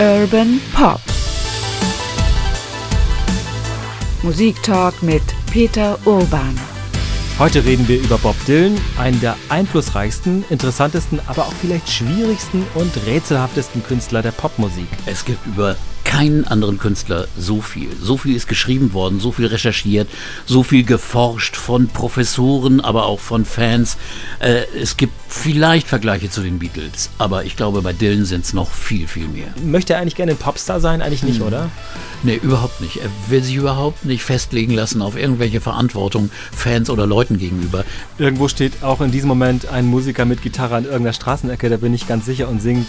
[0.00, 0.98] Urban Pop.
[4.22, 5.20] Musiktalk mit
[5.52, 6.58] Peter Urban.
[7.38, 12.96] Heute reden wir über Bob Dylan, einen der einflussreichsten, interessantesten, aber auch vielleicht schwierigsten und
[13.04, 14.88] rätselhaftesten Künstler der Popmusik.
[15.04, 15.76] Es gibt über
[16.10, 17.88] keinen anderen Künstler so viel.
[18.02, 20.08] So viel ist geschrieben worden, so viel recherchiert,
[20.44, 23.96] so viel geforscht von Professoren, aber auch von Fans.
[24.40, 28.52] Äh, es gibt vielleicht Vergleiche zu den Beatles, aber ich glaube, bei Dylan sind es
[28.52, 29.46] noch viel, viel mehr.
[29.64, 31.00] Möchte er eigentlich gerne ein Popstar sein?
[31.00, 31.46] Eigentlich nicht, hm.
[31.46, 31.70] oder?
[32.24, 32.96] Nee, überhaupt nicht.
[32.96, 37.84] Er will sich überhaupt nicht festlegen lassen auf irgendwelche Verantwortung Fans oder Leuten gegenüber.
[38.18, 41.94] Irgendwo steht auch in diesem Moment ein Musiker mit Gitarre an irgendeiner Straßenecke, da bin
[41.94, 42.88] ich ganz sicher und singt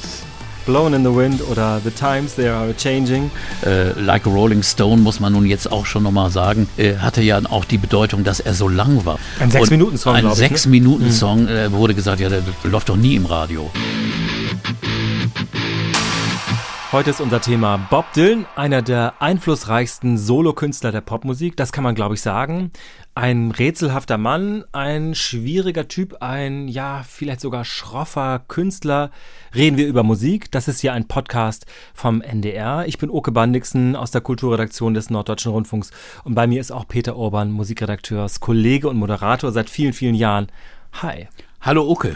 [0.66, 3.32] Blown in the Wind oder The Times They Are Changing.
[3.66, 7.22] Äh, like a Rolling Stone muss man nun jetzt auch schon nochmal sagen, äh, hatte
[7.22, 9.18] ja auch die Bedeutung, dass er so lang war.
[9.40, 10.36] Ein Sechs-Minuten-Song, Ein ne?
[10.36, 11.66] Sechs-Minuten-Song ne?
[11.66, 13.72] äh, wurde gesagt, ja, der läuft doch nie im Radio.
[16.92, 21.56] Heute ist unser Thema Bob Dylan, einer der einflussreichsten Solokünstler der Popmusik.
[21.56, 22.72] Das kann man, glaube ich, sagen.
[23.14, 29.12] Ein rätselhafter Mann, ein schwieriger Typ, ein, ja, vielleicht sogar schroffer Künstler.
[29.54, 30.50] Reden wir über Musik.
[30.52, 32.86] Das ist hier ein Podcast vom NDR.
[32.88, 35.92] Ich bin Oke Bandixen aus der Kulturredaktion des Norddeutschen Rundfunks.
[36.24, 40.48] Und bei mir ist auch Peter Urban, Musikredakteurs, Kollege und Moderator seit vielen, vielen Jahren.
[40.94, 41.28] Hi.
[41.60, 42.16] Hallo Oke.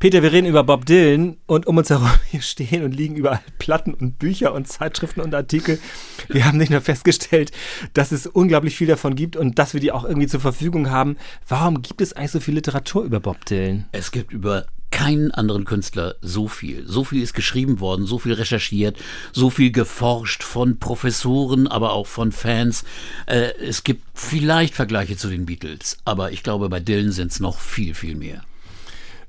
[0.00, 3.42] Peter, wir reden über Bob Dylan und um uns herum hier stehen und liegen überall
[3.58, 5.78] Platten und Bücher und Zeitschriften und Artikel.
[6.26, 7.52] Wir haben nicht nur festgestellt,
[7.92, 11.18] dass es unglaublich viel davon gibt und dass wir die auch irgendwie zur Verfügung haben.
[11.46, 13.84] Warum gibt es eigentlich so viel Literatur über Bob Dylan?
[13.92, 16.88] Es gibt über keinen anderen Künstler so viel.
[16.88, 18.96] So viel ist geschrieben worden, so viel recherchiert,
[19.32, 22.84] so viel geforscht von Professoren, aber auch von Fans.
[23.26, 27.38] Äh, es gibt vielleicht Vergleiche zu den Beatles, aber ich glaube, bei Dylan sind es
[27.38, 28.42] noch viel, viel mehr.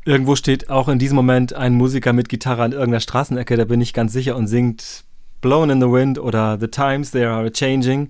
[0.03, 3.81] Irgendwo steht auch in diesem Moment ein Musiker mit Gitarre an irgendeiner Straßenecke, da bin
[3.81, 5.03] ich ganz sicher und singt
[5.41, 8.09] Blown in the Wind oder The Times They Are Changing.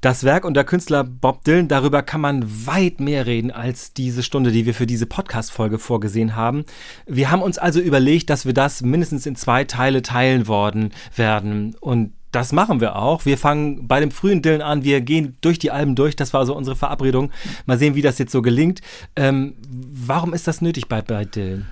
[0.00, 4.22] Das Werk und der Künstler Bob Dylan, darüber kann man weit mehr reden als diese
[4.22, 6.64] Stunde, die wir für diese Podcast-Folge vorgesehen haben.
[7.06, 11.76] Wir haben uns also überlegt, dass wir das mindestens in zwei Teile teilen worden werden.
[11.80, 13.24] Und das machen wir auch.
[13.26, 14.84] Wir fangen bei dem frühen Dylan an.
[14.84, 16.16] Wir gehen durch die Alben durch.
[16.16, 17.30] Das war so unsere Verabredung.
[17.66, 18.80] Mal sehen, wie das jetzt so gelingt.
[19.16, 21.66] Ähm, warum ist das nötig bei, bei Dylan?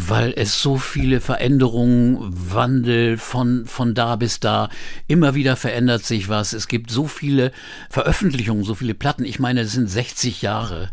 [0.00, 4.68] weil es so viele Veränderungen, Wandel von, von da bis da,
[5.08, 6.52] immer wieder verändert sich was.
[6.52, 7.50] Es gibt so viele
[7.90, 9.24] Veröffentlichungen, so viele Platten.
[9.24, 10.90] Ich meine, es sind 60 Jahre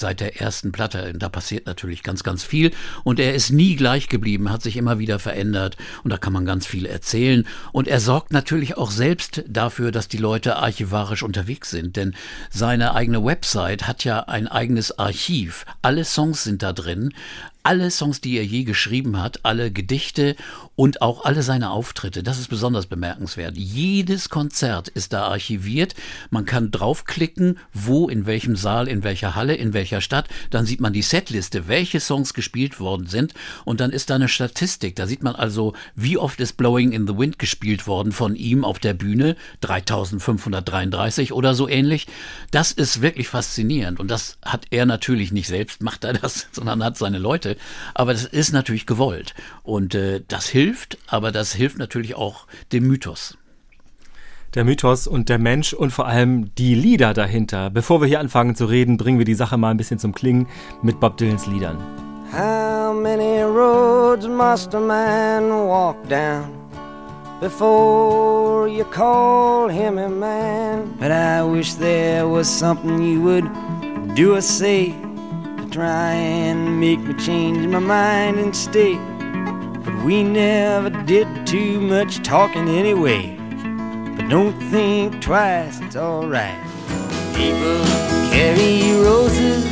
[0.00, 1.12] seit der ersten Platte.
[1.14, 2.72] Da passiert natürlich ganz, ganz viel.
[3.04, 5.76] Und er ist nie gleich geblieben, hat sich immer wieder verändert.
[6.02, 7.46] Und da kann man ganz viel erzählen.
[7.72, 11.96] Und er sorgt natürlich auch selbst dafür, dass die Leute archivarisch unterwegs sind.
[11.96, 12.14] Denn
[12.50, 15.66] seine eigene Website hat ja ein eigenes Archiv.
[15.82, 17.12] Alle Songs sind da drin
[17.62, 20.36] alle Songs, die er je geschrieben hat, alle Gedichte
[20.76, 22.22] und auch alle seine Auftritte.
[22.22, 23.56] Das ist besonders bemerkenswert.
[23.56, 25.94] Jedes Konzert ist da archiviert.
[26.30, 30.28] Man kann draufklicken, wo, in welchem Saal, in welcher Halle, in welcher Stadt.
[30.48, 33.34] Dann sieht man die Setliste, welche Songs gespielt worden sind.
[33.66, 34.96] Und dann ist da eine Statistik.
[34.96, 38.64] Da sieht man also, wie oft ist Blowing in the Wind gespielt worden von ihm
[38.64, 39.36] auf der Bühne.
[39.60, 42.06] 3533 oder so ähnlich.
[42.52, 44.00] Das ist wirklich faszinierend.
[44.00, 47.49] Und das hat er natürlich nicht selbst, macht er das, sondern hat seine Leute.
[47.94, 49.34] Aber das ist natürlich gewollt.
[49.62, 53.36] Und äh, das hilft aber das hilft natürlich auch dem Mythos.
[54.54, 57.70] Der Mythos und der Mensch und vor allem die Lieder dahinter.
[57.70, 60.48] Bevor wir hier anfangen zu reden, bringen wir die Sache mal ein bisschen zum Klingen
[60.82, 61.78] mit Bob Dylans Liedern.
[62.32, 66.48] How many roads must a man walk down
[67.40, 70.94] before you call him a man?
[70.98, 73.48] But I wish there was something you would
[74.14, 74.94] do or say
[75.70, 78.96] try and make me change my mind and stay.
[79.84, 83.36] But we never did too much talking anyway.
[84.16, 86.58] But don't think twice, it's alright.
[87.34, 87.84] People
[88.32, 89.64] carry roses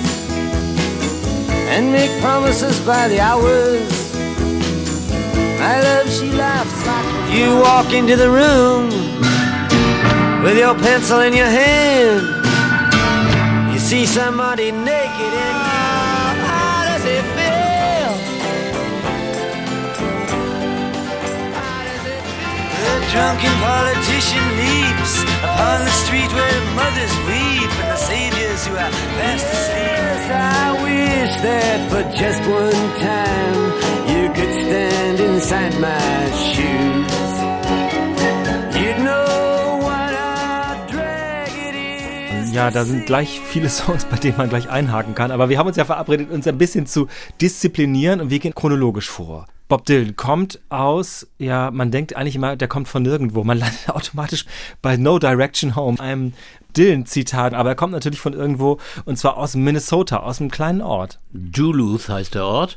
[1.75, 4.15] and make promises by the hours.
[5.59, 8.89] My love, she laughs like you walk into the room
[10.45, 12.39] with your pencil in your hand.
[13.73, 15.08] You see somebody naked
[23.19, 29.47] drunken politician leaps upon the street where mothers weep and the saviors who are fast
[29.57, 29.89] asleep.
[30.31, 33.61] I wish that for just one time
[34.13, 37.33] you could stand inside my shoes.
[38.79, 41.75] You'd know what a drag it
[42.45, 42.53] is.
[42.53, 45.33] Ja, da sind gleich viele Songs, bei denen man gleich einhaken kann.
[45.33, 47.09] Aber wir haben uns ja verabredet, uns ein bisschen zu
[47.41, 49.47] disziplinieren und wir gehen chronologisch vor.
[49.69, 53.45] Bob Dylan kommt aus, ja, man denkt eigentlich immer, der kommt von nirgendwo.
[53.45, 54.47] Man landet automatisch
[54.81, 56.33] bei No Direction Home, einem
[56.77, 61.19] Dylan-Zitat, aber er kommt natürlich von irgendwo und zwar aus Minnesota, aus einem kleinen Ort.
[61.33, 62.77] Duluth heißt der Ort.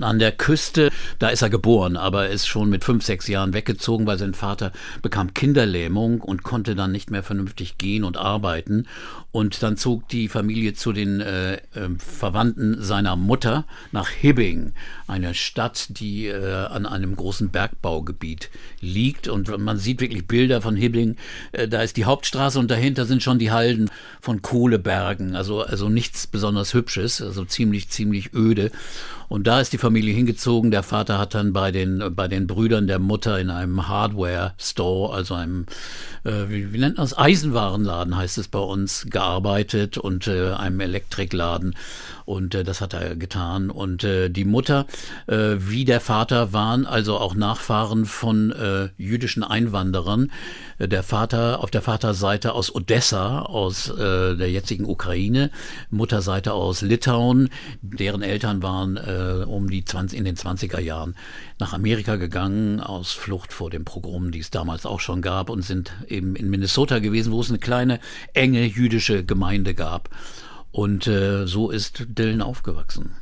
[0.00, 4.06] An der Küste, da ist er geboren, aber ist schon mit fünf, sechs Jahren weggezogen,
[4.06, 4.72] weil sein Vater
[5.02, 8.86] bekam Kinderlähmung und konnte dann nicht mehr vernünftig gehen und arbeiten.
[9.36, 11.58] Und dann zog die Familie zu den äh, äh,
[11.98, 14.72] Verwandten seiner Mutter nach Hibbing,
[15.08, 18.48] eine Stadt, die äh, an einem großen Bergbaugebiet
[18.80, 19.28] liegt.
[19.28, 21.16] Und man sieht wirklich Bilder von Hibbing.
[21.52, 23.90] Äh, da ist die Hauptstraße und dahinter sind schon die Halden
[24.22, 25.36] von Kohlebergen.
[25.36, 28.70] Also, also nichts besonders Hübsches, also ziemlich, ziemlich öde.
[29.28, 30.70] Und da ist die Familie hingezogen.
[30.70, 35.34] Der Vater hat dann bei den, bei den Brüdern der Mutter in einem Hardware-Store, also
[35.34, 35.66] einem,
[36.24, 40.80] äh, wie, wie nennt man das, Eisenwarenladen heißt es bei uns, gearbeitet und äh, einem
[40.80, 41.74] Elektrikladen.
[42.24, 43.70] Und äh, das hat er getan.
[43.70, 44.86] Und äh, die Mutter,
[45.28, 50.32] äh, wie der Vater, waren also auch Nachfahren von äh, jüdischen Einwanderern.
[50.78, 55.50] Äh, der Vater auf der Vaterseite aus Odessa, aus äh, der jetzigen Ukraine,
[55.90, 57.48] Mutterseite aus Litauen.
[57.80, 59.15] Deren Eltern waren äh,
[59.46, 61.14] um die 20, in den 20er Jahren
[61.58, 65.62] nach Amerika gegangen, aus Flucht vor dem Pogrom, die es damals auch schon gab, und
[65.62, 68.00] sind eben in Minnesota gewesen, wo es eine kleine,
[68.34, 70.10] enge jüdische Gemeinde gab.
[70.72, 73.12] Und äh, so ist Dylan aufgewachsen.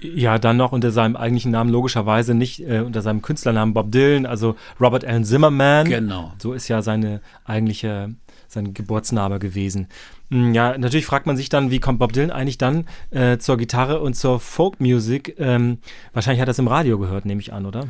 [0.00, 4.26] Ja, dann noch unter seinem eigentlichen Namen, logischerweise nicht äh, unter seinem Künstlernamen Bob Dylan,
[4.26, 5.88] also Robert Allen Zimmerman.
[5.88, 6.32] Genau.
[6.38, 8.14] So ist ja seine eigentliche,
[8.56, 9.86] sein Geburtsname gewesen.
[10.30, 13.56] Hm, ja, natürlich fragt man sich dann, wie kommt Bob Dylan eigentlich dann äh, zur
[13.56, 15.36] Gitarre und zur Folkmusik?
[15.38, 15.78] Ähm,
[16.12, 17.86] wahrscheinlich hat er es im Radio gehört, nehme ich an, oder?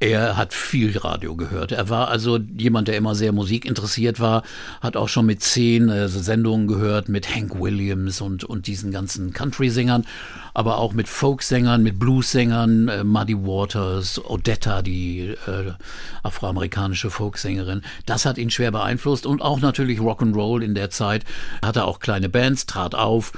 [0.00, 1.72] Er hat viel Radio gehört.
[1.72, 4.42] Er war also jemand, der immer sehr musikinteressiert war,
[4.80, 9.32] hat auch schon mit zehn äh, Sendungen gehört mit Hank Williams und, und diesen ganzen
[9.32, 10.04] Country-Sängern,
[10.52, 15.72] aber auch mit Folk-Sängern, mit Blues-Sängern, äh, Muddy Waters, Odetta, die äh,
[16.22, 17.82] afroamerikanische Folksängerin.
[18.04, 21.24] Das hat ihn schwer beeinflusst und auch natürlich Rock'n'Roll in der Zeit.
[21.64, 23.32] Hatte auch kleine Bands, trat auf,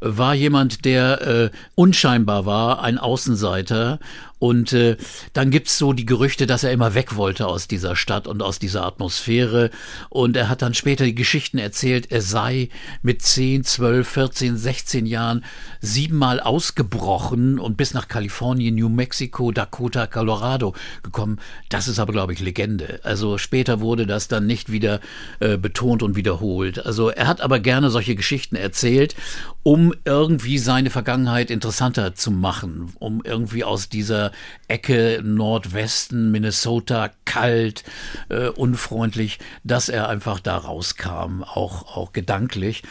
[0.00, 4.00] war jemand, der äh, unscheinbar war, ein Außenseiter
[4.40, 4.96] und äh,
[5.34, 8.58] dann gibt's so die Gerüchte, dass er immer weg wollte aus dieser Stadt und aus
[8.58, 9.70] dieser Atmosphäre.
[10.08, 12.70] Und er hat dann später die Geschichten erzählt, er sei
[13.02, 15.44] mit 10, 12, 14, 16 Jahren
[15.80, 21.38] siebenmal ausgebrochen und bis nach Kalifornien, New Mexico, Dakota, Colorado gekommen.
[21.68, 23.00] Das ist aber, glaube ich, Legende.
[23.02, 25.00] Also später wurde das dann nicht wieder
[25.40, 26.84] äh, betont und wiederholt.
[26.84, 29.14] Also er hat aber gerne solche Geschichten erzählt,
[29.62, 34.32] um irgendwie seine Vergangenheit interessanter zu machen, um irgendwie aus dieser
[34.68, 37.84] Ecke Nordwesten, Minnesota, kalt,
[38.28, 42.82] äh, unfreundlich, dass er einfach da rauskam, auch, auch gedanklich.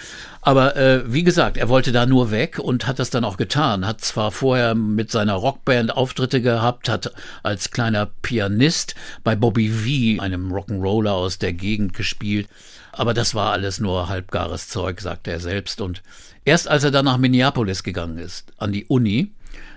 [0.42, 3.86] Aber äh, wie gesagt, er wollte da nur weg und hat das dann auch getan.
[3.86, 7.12] Hat zwar vorher mit seiner Rockband Auftritte gehabt, hat
[7.44, 12.48] als kleiner Pianist bei Bobby V, einem Rock'n'Roller aus der Gegend, gespielt.
[12.94, 15.82] Aber das war alles nur halbgares Zeug, sagte er selbst.
[15.82, 16.02] Und
[16.46, 19.34] erst als er dann nach Minneapolis gegangen ist, an die Uni,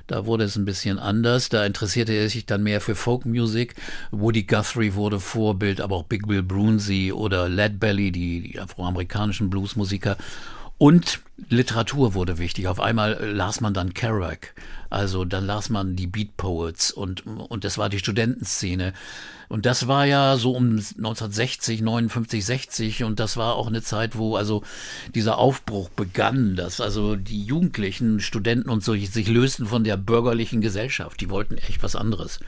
[0.07, 1.49] da wurde es ein bisschen anders.
[1.49, 3.75] Da interessierte er sich dann mehr für Folkmusik.
[4.11, 9.51] Woody Guthrie wurde Vorbild, aber auch Big Bill Brunsey oder Led Belly, die, die afroamerikanischen
[9.51, 10.17] Bluesmusiker.
[10.79, 12.67] Und Literatur wurde wichtig.
[12.67, 14.55] Auf einmal las man dann Kerouac.
[14.93, 18.93] Also dann las man die Beat Poets und, und das war die Studentenszene.
[19.49, 24.19] Und das war ja so um 1960, 59, 60 und das war auch eine Zeit,
[24.19, 24.63] wo also
[25.15, 30.61] dieser Aufbruch begann, dass also die Jugendlichen, Studenten und so sich lösten von der bürgerlichen
[30.61, 31.23] Gesellschaft.
[31.23, 32.41] Die wollten echt was anderes.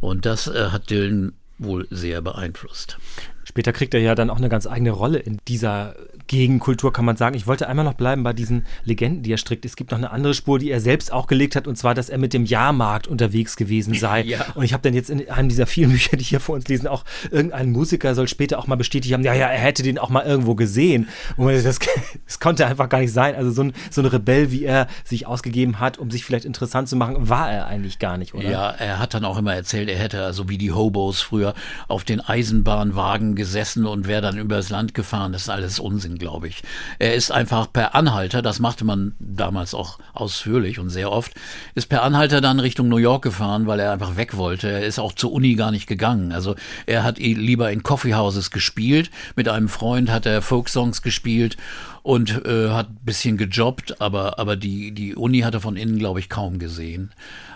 [0.00, 2.96] Und das äh, hat Dylan wohl sehr beeinflusst.
[3.44, 7.16] Später kriegt er ja dann auch eine ganz eigene Rolle in dieser Gegenkultur, kann man
[7.16, 7.36] sagen.
[7.36, 9.64] Ich wollte einmal noch bleiben bei diesen Legenden, die er strickt.
[9.64, 12.08] Es gibt noch eine andere Spur, die er selbst auch gelegt hat, und zwar, dass
[12.08, 14.24] er mit dem Jahrmarkt unterwegs gewesen sei.
[14.34, 14.46] Ja.
[14.54, 16.88] Und ich habe dann jetzt in einem dieser vielen Bücher, die hier vor uns lesen,
[16.88, 20.08] auch irgendein Musiker soll später auch mal bestätigt haben, ja, ja, er hätte den auch
[20.08, 21.08] mal irgendwo gesehen.
[21.36, 21.78] Und das,
[22.26, 23.34] das konnte einfach gar nicht sein.
[23.34, 26.88] Also so ein, so ein Rebell, wie er sich ausgegeben hat, um sich vielleicht interessant
[26.88, 28.50] zu machen, war er eigentlich gar nicht, oder?
[28.50, 31.54] Ja, er hat dann auch immer erzählt, er hätte also wie die Hobos früher
[31.88, 35.32] auf den Eisenbahnwagen gesessen und wäre dann übers Land gefahren.
[35.32, 36.62] Das ist alles Unsinn, glaube ich.
[36.98, 41.32] Er ist einfach per Anhalter, das machte man damals auch ausführlich und sehr oft,
[41.74, 44.70] ist per Anhalter dann Richtung New York gefahren, weil er einfach weg wollte.
[44.70, 46.32] Er ist auch zur Uni gar nicht gegangen.
[46.32, 46.54] Also
[46.86, 49.10] er hat lieber in Coffeehouses gespielt.
[49.36, 51.56] Mit einem Freund hat er Folksongs gespielt
[52.02, 56.20] und äh, hat bisschen gejobbt, aber, aber die, die Uni hat er von innen, glaube
[56.20, 57.10] ich, kaum gesehen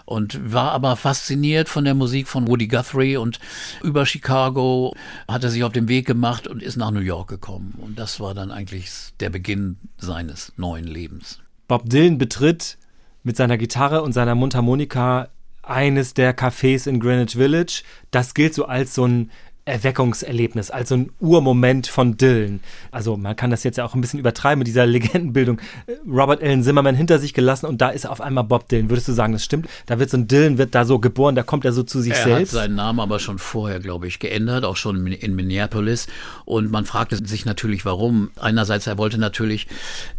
[0.09, 3.39] und war aber fasziniert von der Musik von Woody Guthrie und
[3.83, 4.95] über Chicago
[5.29, 7.75] hat er sich auf den Weg gemacht und ist nach New York gekommen.
[7.77, 11.41] Und das war dann eigentlich der Beginn seines neuen Lebens.
[11.67, 12.79] Bob Dylan betritt
[13.23, 15.29] mit seiner Gitarre und seiner Mundharmonika
[15.63, 17.83] eines der Cafés in Greenwich Village.
[18.11, 19.31] Das gilt so als so ein
[19.69, 22.61] Erweckungserlebnis, also ein Urmoment von Dylan.
[22.91, 25.61] Also man kann das jetzt ja auch ein bisschen übertreiben mit dieser Legendenbildung.
[26.07, 28.91] Robert Allen Zimmerman hinter sich gelassen und da ist auf einmal Bob Dylan.
[28.91, 29.69] Würdest du sagen, das stimmt?
[29.87, 32.15] Da wird so ein Dylan, wird da so geboren, da kommt er so zu sich
[32.15, 32.55] er selbst.
[32.55, 36.07] Er hat seinen Namen aber schon vorher, glaube ich, geändert, auch schon in Minneapolis.
[36.45, 38.31] Und man fragte sich natürlich, warum.
[38.41, 39.67] Einerseits, er wollte natürlich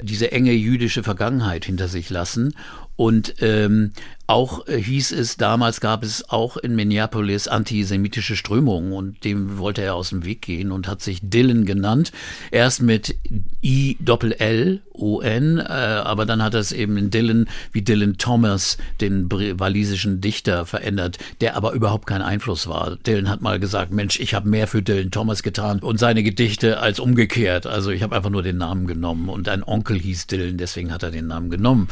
[0.01, 2.53] diese enge jüdische Vergangenheit hinter sich lassen
[2.99, 3.93] und ähm,
[4.29, 9.81] auch äh, hieß es, damals gab es auch in Minneapolis antisemitische Strömungen und dem wollte
[9.81, 12.11] er aus dem Weg gehen und hat sich Dylan genannt.
[12.51, 13.15] Erst mit
[13.63, 19.31] I-Doppel-L, O-N, äh, aber dann hat er es eben in Dylan wie Dylan Thomas, den
[19.31, 22.97] walisischen Dichter, verändert, der aber überhaupt kein Einfluss war.
[22.97, 26.79] Dylan hat mal gesagt, Mensch, ich habe mehr für Dylan Thomas getan und seine Gedichte
[26.79, 27.65] als umgekehrt.
[27.65, 31.01] Also ich habe einfach nur den Namen genommen und ein Onkel hieß Dylan, deswegen hat
[31.01, 31.87] er den Namen genommen.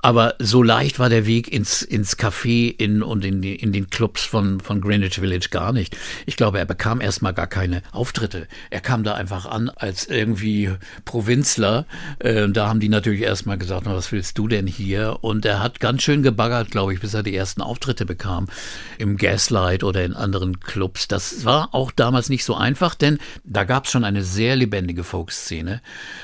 [0.00, 3.90] Aber so leicht war der Weg ins, ins Café in, und in, die, in den
[3.90, 5.96] Clubs von, von Greenwich Village gar nicht.
[6.26, 8.48] Ich glaube, er bekam erstmal gar keine Auftritte.
[8.70, 10.70] Er kam da einfach an als irgendwie
[11.04, 11.86] Provinzler.
[12.18, 15.18] Äh, da haben die natürlich erstmal gesagt, was willst du denn hier?
[15.20, 18.46] Und er hat ganz schön gebaggert, glaube ich, bis er die ersten Auftritte bekam.
[18.96, 21.08] Im Gaslight oder in anderen Clubs.
[21.08, 25.04] Das war auch damals nicht so einfach, denn da gab es schon eine sehr lebendige
[25.04, 25.82] Folkszene.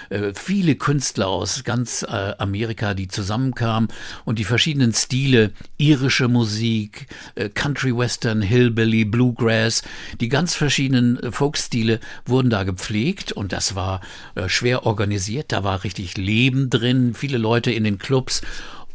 [0.08, 3.88] Äh, viele Künstler aus ganz äh, Amerika, die zusammenkamen
[4.24, 9.82] und die verschiedenen Stile, irische Musik, äh, Country Western, Hillbilly, Bluegrass,
[10.20, 13.32] die ganz verschiedenen äh, Folkstile wurden da gepflegt.
[13.32, 14.00] Und das war
[14.34, 18.42] äh, schwer organisiert, da war richtig Leben drin, viele Leute in den Clubs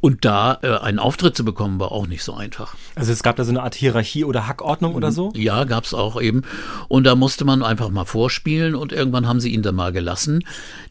[0.02, 2.76] und da äh, einen Auftritt zu bekommen, war auch nicht so einfach.
[2.96, 5.32] Also es gab da so eine Art Hierarchie oder Hackordnung oder so?
[5.36, 6.44] Ja, gab es auch eben.
[6.88, 10.44] Und da musste man einfach mal vorspielen und irgendwann haben sie ihn dann mal gelassen.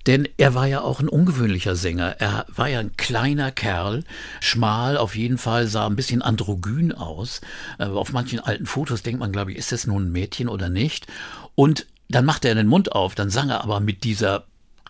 [0.07, 2.17] Denn er war ja auch ein ungewöhnlicher Sänger.
[2.19, 4.05] Er war ja ein kleiner Kerl,
[4.41, 7.41] schmal auf jeden Fall, sah ein bisschen androgyn aus.
[7.79, 10.69] Äh, auf manchen alten Fotos denkt man, glaube ich, ist das nun ein Mädchen oder
[10.69, 11.07] nicht?
[11.55, 14.45] Und dann machte er den Mund auf, dann sang er aber mit dieser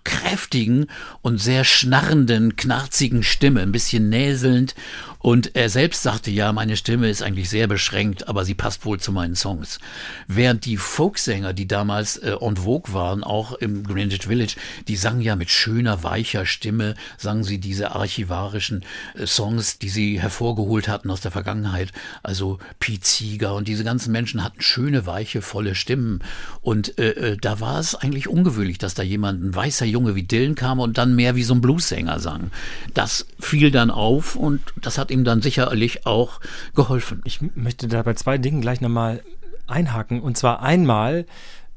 [0.08, 0.86] kräftigen
[1.20, 4.74] und sehr schnarrenden, knarzigen Stimme, ein bisschen näselnd
[5.20, 9.00] und er selbst sagte, ja, meine Stimme ist eigentlich sehr beschränkt, aber sie passt wohl
[9.00, 9.80] zu meinen Songs.
[10.28, 14.56] Während die Folksänger, die damals äh, en vogue waren, auch im Greenwich Village,
[14.86, 18.84] die sangen ja mit schöner, weicher Stimme, sangen sie diese archivarischen
[19.14, 21.92] äh, Songs, die sie hervorgeholt hatten aus der Vergangenheit.
[22.22, 26.20] Also Pete Seeger und diese ganzen Menschen hatten schöne, weiche, volle Stimmen.
[26.62, 30.22] Und äh, äh, da war es eigentlich ungewöhnlich, dass da jemand, ein weißer Junge wie
[30.22, 32.50] Dylan kam und dann mehr wie so ein Bluessänger sang.
[32.94, 36.40] Das fiel dann auf und das hat hat ihm dann sicherlich auch
[36.74, 37.22] geholfen.
[37.24, 39.22] Ich möchte da bei zwei Dingen gleich nochmal
[39.66, 40.20] einhaken.
[40.20, 41.24] Und zwar einmal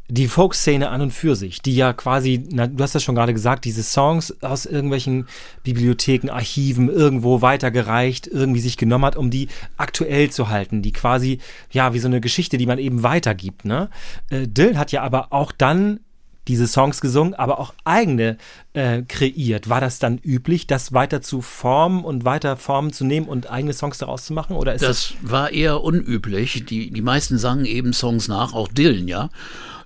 [0.10, 3.34] die Folkszene an und für sich, die ja quasi, na, du hast das schon gerade
[3.34, 5.28] gesagt, diese Songs aus irgendwelchen
[5.64, 9.48] Bibliotheken, Archiven irgendwo weitergereicht, irgendwie sich genommen hat, um die
[9.78, 11.40] aktuell zu halten, die quasi,
[11.72, 13.90] ja, wie so eine Geschichte, die man eben weitergibt, ne?
[14.30, 16.02] Äh, Dylan hat ja aber auch dann
[16.50, 18.38] diese Songs gesungen, aber auch eigene
[18.74, 19.70] äh, kreiert.
[19.70, 23.74] War das dann üblich, das weiter zu formen und weiter Formen zu nehmen und eigene
[23.74, 24.56] Songs daraus zu machen?
[24.56, 26.66] Oder ist das, das war eher unüblich.
[26.66, 29.30] Die, die meisten sangen eben Songs nach, auch Dylan, ja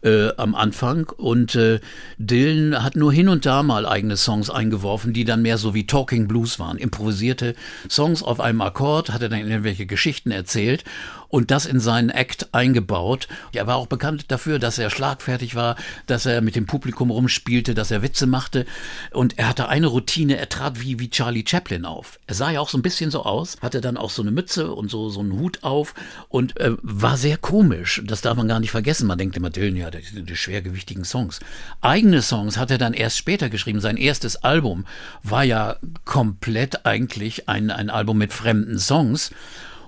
[0.05, 1.09] äh, am Anfang.
[1.17, 1.79] Und äh,
[2.17, 5.87] Dylan hat nur hin und da mal eigene Songs eingeworfen, die dann mehr so wie
[5.87, 6.77] Talking Blues waren.
[6.77, 7.55] Improvisierte
[7.89, 10.83] Songs auf einem Akkord, hat er dann irgendwelche Geschichten erzählt
[11.27, 13.27] und das in seinen Act eingebaut.
[13.51, 15.75] Er war auch bekannt dafür, dass er schlagfertig war,
[16.05, 18.65] dass er mit dem Publikum rumspielte, dass er Witze machte.
[19.11, 22.19] Und er hatte eine Routine, er trat wie, wie Charlie Chaplin auf.
[22.27, 24.71] Er sah ja auch so ein bisschen so aus, hatte dann auch so eine Mütze
[24.71, 25.93] und so, so einen Hut auf
[26.29, 28.01] und äh, war sehr komisch.
[28.05, 29.07] Das darf man gar nicht vergessen.
[29.07, 31.39] Man denkt immer, Dylan, ja, die, die schwergewichtigen Songs.
[31.81, 33.79] Eigene Songs hat er dann erst später geschrieben.
[33.79, 34.85] Sein erstes Album
[35.23, 39.31] war ja komplett eigentlich ein, ein Album mit fremden Songs.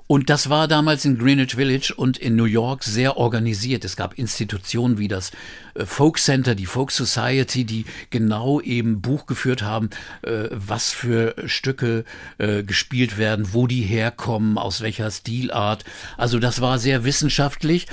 [0.07, 3.83] Und das war damals in Greenwich Village und in New York sehr organisiert.
[3.83, 5.31] Es gab Institutionen wie das
[5.75, 9.89] äh, Folk Center, die Folk Society, die genau eben Buch geführt haben,
[10.21, 12.05] äh, was für Stücke
[12.37, 15.83] äh, gespielt werden, wo die herkommen, aus welcher Stilart.
[16.15, 17.87] Also das war sehr wissenschaftlich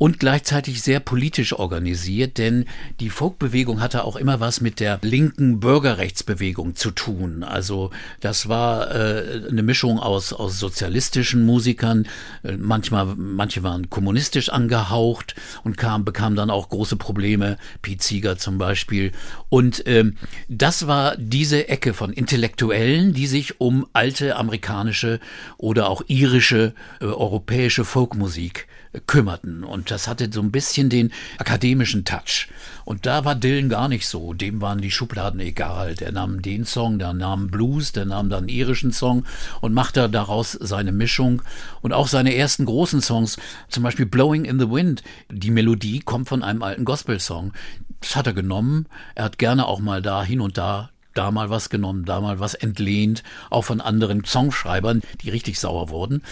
[0.00, 2.64] und gleichzeitig sehr politisch organisiert, denn
[3.00, 7.44] die Folkbewegung hatte auch immer was mit der linken Bürgerrechtsbewegung zu tun.
[7.44, 12.08] Also das war äh, eine Mischung aus, aus sozialistischen Musikern,
[12.44, 18.38] äh, manchmal, manche waren kommunistisch angehaucht und kam, bekamen dann auch große Probleme, Pete Seeger
[18.38, 19.12] zum Beispiel.
[19.50, 20.16] Und ähm,
[20.48, 25.20] das war diese Ecke von Intellektuellen, die sich um alte amerikanische
[25.58, 28.66] oder auch irische, äh, europäische Folkmusik
[29.06, 29.64] kümmerten.
[29.64, 32.48] Und Das hatte so ein bisschen den akademischen Touch.
[32.84, 34.34] Und da war Dylan gar nicht so.
[34.34, 35.94] Dem waren die Schubladen egal.
[35.94, 39.24] Der nahm den Song, der nahm Blues, der nahm dann irischen Song
[39.60, 41.42] und machte daraus seine Mischung.
[41.82, 43.36] Und auch seine ersten großen Songs,
[43.68, 47.52] zum Beispiel Blowing in the Wind, die Melodie kommt von einem alten Gospel-Song.
[48.00, 48.86] Das hat er genommen.
[49.14, 52.38] Er hat gerne auch mal da hin und da da mal was genommen, da mal
[52.38, 56.22] was entlehnt, auch von anderen Songschreibern, die richtig sauer wurden.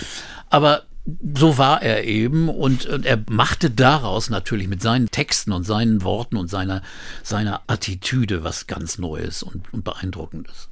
[0.50, 0.84] Aber
[1.34, 6.02] so war er eben und, und, er machte daraus natürlich mit seinen Texten und seinen
[6.02, 6.82] Worten und seiner,
[7.22, 10.68] seiner Attitüde was ganz Neues und, und Beeindruckendes.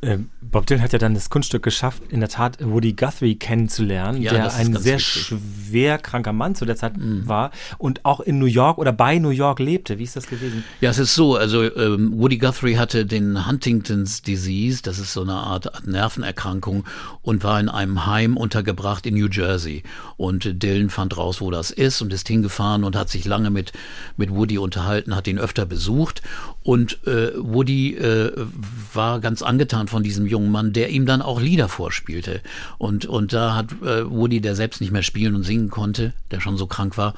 [0.00, 4.22] Ähm, Bob Dylan hat ja dann das Kunststück geschafft, in der Tat Woody Guthrie kennenzulernen,
[4.22, 5.36] ja, der ein sehr wichtig.
[5.36, 7.26] schwer kranker Mann zu der Zeit mhm.
[7.26, 9.98] war und auch in New York oder bei New York lebte.
[9.98, 10.62] Wie ist das gewesen?
[10.80, 15.22] Ja, es ist so, also ähm, Woody Guthrie hatte den Huntington's Disease, das ist so
[15.22, 16.84] eine Art Nervenerkrankung
[17.22, 19.82] und war in einem Heim untergebracht in New Jersey.
[20.16, 23.72] Und Dylan fand raus, wo das ist und ist hingefahren und hat sich lange mit,
[24.16, 26.22] mit Woody unterhalten, hat ihn öfter besucht
[26.62, 28.32] und äh, Woody äh,
[28.94, 32.40] war ganz angetan von diesem jungen Mann, der ihm dann auch Lieder vorspielte.
[32.78, 36.40] Und, und da hat äh, Woody, der selbst nicht mehr spielen und singen konnte, der
[36.40, 37.14] schon so krank war,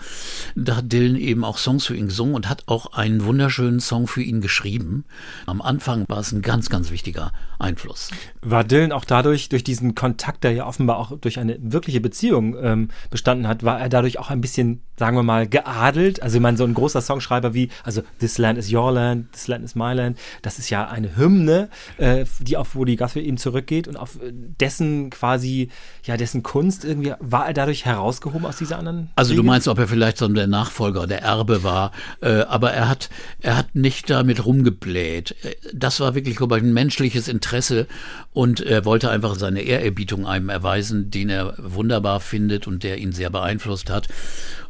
[0.55, 4.07] da hat Dylan eben auch Songs für ihn gesungen und hat auch einen wunderschönen Song
[4.07, 5.05] für ihn geschrieben.
[5.47, 8.11] Am Anfang war es ein ganz, ganz wichtiger Einfluss.
[8.43, 12.57] War Dylan auch dadurch, durch diesen Kontakt, der ja offenbar auch durch eine wirkliche Beziehung
[12.63, 16.23] ähm, bestanden hat, war er dadurch auch ein bisschen, sagen wir mal, geadelt?
[16.23, 19.49] Also ich meine, so ein großer Songschreiber wie, also This Land is Your Land, This
[19.49, 23.39] Land is My Land, das ist ja eine Hymne, äh, die auf Woody Guthrie eben
[23.39, 25.71] zurückgeht und auf äh, dessen quasi,
[26.05, 29.09] ja, dessen Kunst irgendwie, war er dadurch herausgehoben aus dieser anderen?
[29.17, 29.41] Also Wege?
[29.41, 33.09] du meinst, ob er vielleicht so der Nachfolger, der Erbe war, äh, aber er hat,
[33.41, 35.35] er hat nicht damit rumgebläht.
[35.73, 37.87] Das war wirklich, glaube ich, ein menschliches Interesse
[38.33, 43.13] und er wollte einfach seine Ehrerbietung einem erweisen, den er wunderbar findet und der ihn
[43.13, 44.07] sehr beeinflusst hat.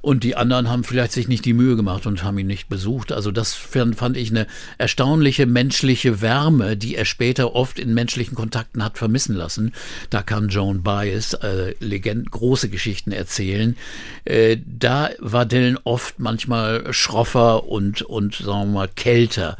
[0.01, 3.13] Und die anderen haben vielleicht sich nicht die Mühe gemacht und haben ihn nicht besucht.
[3.13, 4.47] Also das fand ich eine
[4.79, 9.75] erstaunliche menschliche Wärme, die er später oft in menschlichen Kontakten hat vermissen lassen.
[10.09, 13.77] Da kann Joan Baez äh, Legend, große Geschichten erzählen.
[14.25, 19.59] Äh, da war Dylan oft manchmal schroffer und, und sagen wir mal kälter.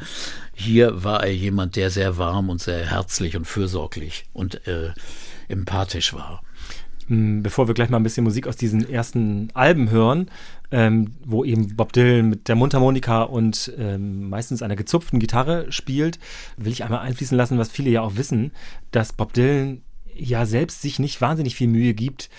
[0.61, 4.91] Hier war er jemand, der sehr warm und sehr herzlich und fürsorglich und äh,
[5.47, 6.43] empathisch war.
[7.07, 10.29] Hm, bevor wir gleich mal ein bisschen Musik aus diesen ersten Alben hören,
[10.69, 16.19] ähm, wo eben Bob Dylan mit der Mundharmonika und ähm, meistens einer gezupften Gitarre spielt,
[16.57, 18.51] will ich einmal einfließen lassen, was viele ja auch wissen,
[18.91, 19.81] dass Bob Dylan
[20.13, 22.29] ja selbst sich nicht wahnsinnig viel Mühe gibt,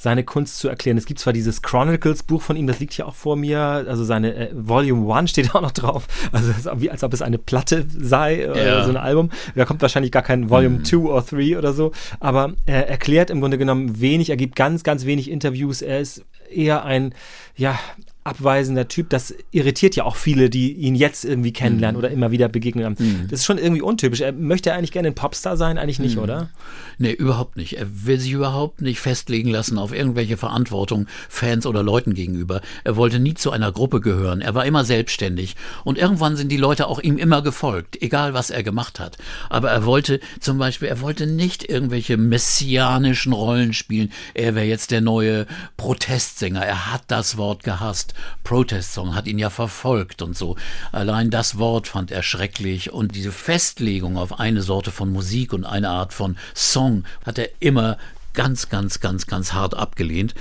[0.00, 0.96] seine Kunst zu erklären.
[0.96, 4.34] Es gibt zwar dieses Chronicles-Buch von ihm, das liegt hier auch vor mir, also seine
[4.34, 8.36] äh, Volume 1 steht auch noch drauf, also wie als ob es eine Platte sei,
[8.36, 8.82] äh, ja.
[8.82, 9.28] so ein Album.
[9.54, 11.06] Da kommt wahrscheinlich gar kein Volume 2 mhm.
[11.06, 15.04] oder 3 oder so, aber er erklärt im Grunde genommen wenig, er gibt ganz, ganz
[15.04, 17.14] wenig Interviews, er ist eher ein,
[17.54, 17.78] ja,
[18.24, 19.08] abweisender Typ.
[19.10, 22.04] Das irritiert ja auch viele, die ihn jetzt irgendwie kennenlernen mhm.
[22.04, 22.96] oder immer wieder begegnen haben.
[22.98, 23.28] Mhm.
[23.30, 24.20] Das ist schon irgendwie untypisch.
[24.20, 26.22] Er möchte eigentlich gerne ein Popstar sein, eigentlich nicht, mhm.
[26.22, 26.50] oder?
[26.98, 27.78] Nee, überhaupt nicht.
[27.78, 32.60] Er will sich überhaupt nicht festlegen lassen auf irgendwelche Verantwortung Fans oder Leuten gegenüber.
[32.84, 34.42] Er wollte nie zu einer Gruppe gehören.
[34.42, 35.56] Er war immer selbstständig.
[35.84, 39.16] Und irgendwann sind die Leute auch ihm immer gefolgt, egal was er gemacht hat.
[39.48, 44.12] Aber er wollte zum Beispiel, er wollte nicht irgendwelche messianischen Rollen spielen.
[44.34, 45.46] Er wäre jetzt der neue
[45.78, 46.64] Protestsänger.
[46.64, 48.09] Er hat das Wort gehasst.
[48.44, 50.56] Protest Song hat ihn ja verfolgt und so.
[50.92, 55.64] Allein das Wort fand er schrecklich und diese Festlegung auf eine Sorte von Musik und
[55.64, 57.98] eine Art von Song hat er immer
[58.34, 60.34] ganz, ganz, ganz, ganz hart abgelehnt.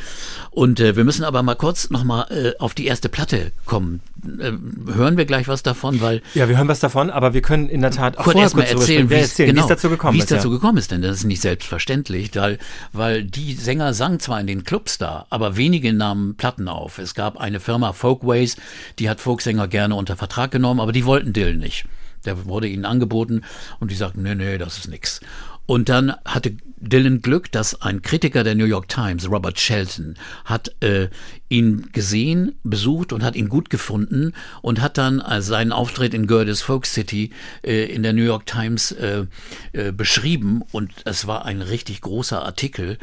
[0.52, 4.02] Und äh, wir müssen aber mal kurz nochmal äh, auf die erste Platte kommen.
[4.40, 4.52] Äh,
[4.94, 6.22] hören wir gleich was davon, weil.
[6.34, 9.10] Ja, wir hören was davon, aber wir können in der Tat auch kurz erstmal erzählen,
[9.10, 10.32] wie es, genau, es dazu gekommen wie es ist.
[10.32, 12.58] dazu gekommen ist, denn das ist nicht selbstverständlich, weil,
[12.94, 17.00] weil die Sänger sang zwar in den Clubs da, aber wenige nahmen Platten auf.
[17.00, 18.58] Es gab eine Firma Folkways,
[19.00, 21.86] die hat Folksänger gerne unter Vertrag genommen, aber die wollten Dylan nicht.
[22.26, 23.44] Der wurde ihnen angeboten
[23.80, 25.22] und die sagten, nee, nee, das ist nix.
[25.70, 30.72] Und dann hatte Dylan Glück, dass ein Kritiker der New York Times, Robert Shelton, hat
[30.82, 31.10] äh,
[31.48, 36.26] ihn gesehen, besucht und hat ihn gut gefunden und hat dann äh, seinen Auftritt in
[36.26, 37.30] Gerdes Folk City
[37.62, 39.28] äh, in der New York Times äh,
[39.74, 40.64] äh, beschrieben.
[40.72, 42.98] Und es war ein richtig großer Artikel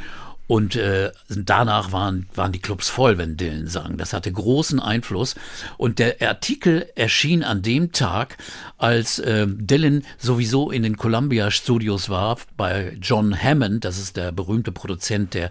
[0.47, 3.97] und äh, danach waren, waren die Clubs voll, wenn Dylan sang.
[3.97, 5.35] Das hatte großen Einfluss.
[5.77, 8.37] Und der Artikel erschien an dem Tag,
[8.79, 14.33] als äh, Dylan sowieso in den Columbia Studios war, bei John Hammond, das ist der
[14.33, 15.51] berühmte Produzent, der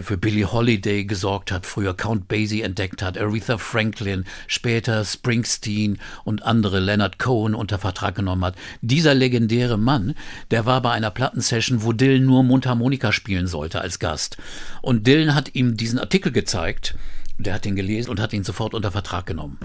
[0.00, 6.42] für Billie Holiday gesorgt hat, früher Count Basie entdeckt hat, Aretha Franklin, später Springsteen und
[6.42, 8.56] andere Leonard Cohen unter Vertrag genommen hat.
[8.82, 10.14] Dieser legendäre Mann,
[10.50, 14.33] der war bei einer Plattensession, wo Dylan nur Mundharmonika spielen sollte als Gast.
[14.82, 16.94] Und Dylan hat ihm diesen Artikel gezeigt
[17.38, 19.58] der hat ihn gelesen und hat ihn sofort unter Vertrag genommen.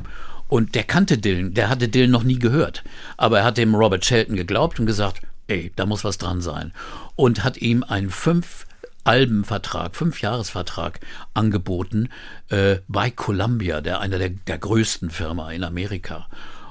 [0.48, 2.84] Und der kannte Dylan, der hatte Dylan noch nie gehört.
[3.18, 6.74] Aber er hat dem Robert Shelton geglaubt und gesagt, ey, da muss was dran sein.
[7.16, 8.66] Und hat ihm einen fünf
[9.04, 11.00] Albenvertrag, Fünfjahresvertrag
[11.34, 12.10] angeboten
[12.50, 16.28] äh, bei Columbia, der einer der, der größten Firma in Amerika.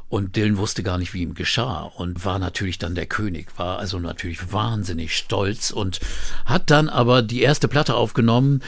[0.09, 3.79] Und Dylan wusste gar nicht, wie ihm geschah und war natürlich dann der König, war
[3.79, 6.01] also natürlich wahnsinnig stolz und
[6.47, 8.63] hat dann aber die erste Platte aufgenommen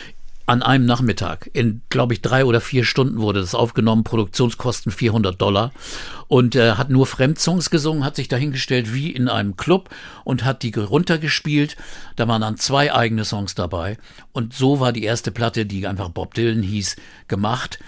[0.50, 1.48] an einem Nachmittag.
[1.52, 5.70] In, glaube ich, drei oder vier Stunden wurde das aufgenommen, Produktionskosten 400 Dollar.
[6.26, 9.90] Und äh, hat nur Fremdsongs gesungen, hat sich dahingestellt wie in einem Club
[10.24, 11.76] und hat die runtergespielt.
[12.16, 13.96] Da waren dann zwei eigene Songs dabei.
[14.32, 16.96] Und so war die erste Platte, die einfach Bob Dylan hieß,
[17.28, 17.78] gemacht.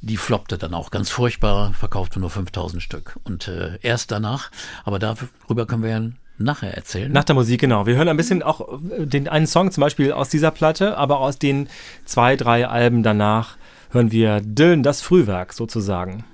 [0.00, 3.16] Die floppte dann auch ganz furchtbar, verkaufte nur 5000 Stück.
[3.24, 4.50] Und äh, erst danach,
[4.84, 6.02] aber darüber können wir ja
[6.38, 7.10] nachher erzählen.
[7.10, 7.86] Nach der Musik, genau.
[7.86, 11.18] Wir hören ein bisschen auch äh, den einen Song zum Beispiel aus dieser Platte, aber
[11.18, 11.68] aus den
[12.04, 13.56] zwei, drei Alben danach
[13.90, 16.24] hören wir Dylan das Frühwerk sozusagen.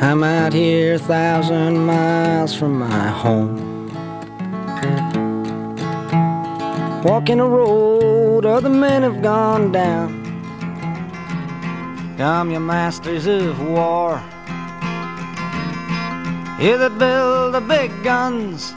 [0.00, 3.78] I'm out here a thousand miles from my home.
[7.02, 10.27] Walking a road other men have gone down.
[12.20, 14.20] I'm your masters of war.
[16.60, 18.72] You that build the big guns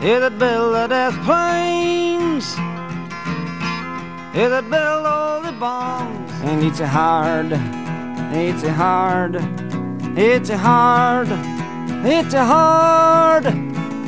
[0.00, 2.54] Here that build the death planes.
[4.36, 6.30] Here that build all the bombs.
[6.44, 7.50] And it's a hard,
[8.32, 9.34] it's a hard,
[10.16, 11.28] it's a hard,
[12.06, 13.46] it's a hard,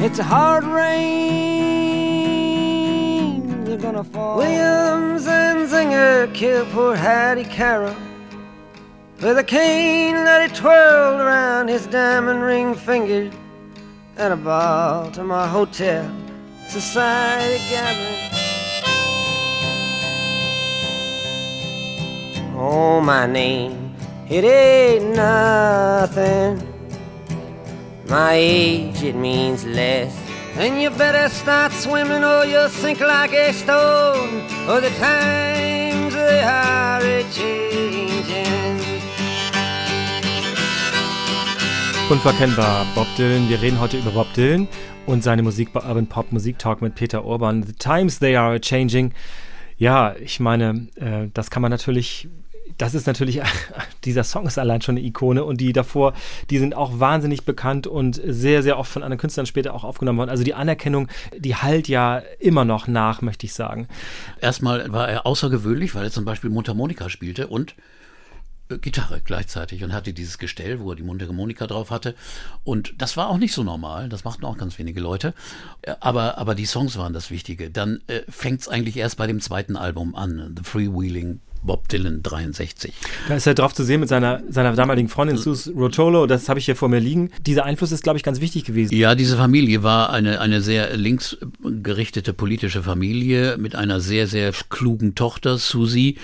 [0.01, 1.58] it's a hard rain.
[3.81, 4.37] Gonna fall.
[4.39, 7.95] Williams and Zinger killed poor Hattie Carroll.
[9.23, 13.31] With a cane that he twirled around his diamond ring finger
[14.17, 16.11] at a Baltimore hotel
[16.69, 18.19] society gathering.
[22.57, 23.95] Oh, my name,
[24.29, 26.61] it ain't nothing.
[28.09, 30.28] My age, it means less.
[30.61, 34.43] And you better start swimming or you'll sink like a stone.
[34.69, 38.81] Or the times they are changing.
[42.11, 43.49] Unverkennbar, Bob Dylan.
[43.49, 44.67] Wir reden heute über Bob Dylan
[45.07, 47.63] und seine Musik bei Urban Pop Musik Talk mit Peter Urban.
[47.63, 49.13] The times they are changing.
[49.77, 52.27] Ja, ich meine, äh, das kann man natürlich
[52.79, 53.41] das ist natürlich,
[54.05, 56.15] dieser Song ist allein schon eine Ikone und die davor,
[56.51, 60.19] die sind auch wahnsinnig bekannt und sehr, sehr oft von anderen Künstlern später auch aufgenommen
[60.19, 60.31] worden.
[60.31, 63.89] Also die Anerkennung, die halt ja immer noch nach, möchte ich sagen.
[64.41, 67.75] Erstmal war er außergewöhnlich, weil er zum Beispiel Mundharmonika spielte und
[68.77, 72.15] Gitarre gleichzeitig und hatte dieses Gestell, wo er die Mundharmonika drauf hatte.
[72.65, 75.33] Und das war auch nicht so normal, das machten auch ganz wenige Leute.
[76.01, 77.71] Aber, aber die Songs waren das Wichtige.
[77.71, 82.23] Dann äh, fängt es eigentlich erst bei dem zweiten Album an, The Freewheeling Bob Dylan
[82.23, 82.93] 63.
[83.29, 86.59] Da ist er drauf zu sehen mit seiner, seiner damaligen Freundin Sus Rotolo, das habe
[86.59, 87.31] ich hier vor mir liegen.
[87.47, 88.95] Dieser Einfluss ist, glaube ich, ganz wichtig gewesen.
[88.95, 95.15] Ja, diese Familie war eine, eine sehr linksgerichtete politische Familie mit einer sehr, sehr klugen
[95.15, 96.19] Tochter, Susie,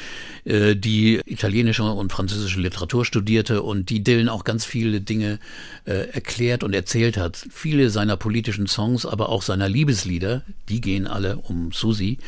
[0.44, 5.38] äh, die italienische und französische Literatur studierte und die Dylan auch ganz viele Dinge
[5.84, 7.46] äh, erklärt und erzählt hat.
[7.50, 12.18] Viele seiner politischen Songs, aber auch seiner Liebeslieder, die gehen alle um Susie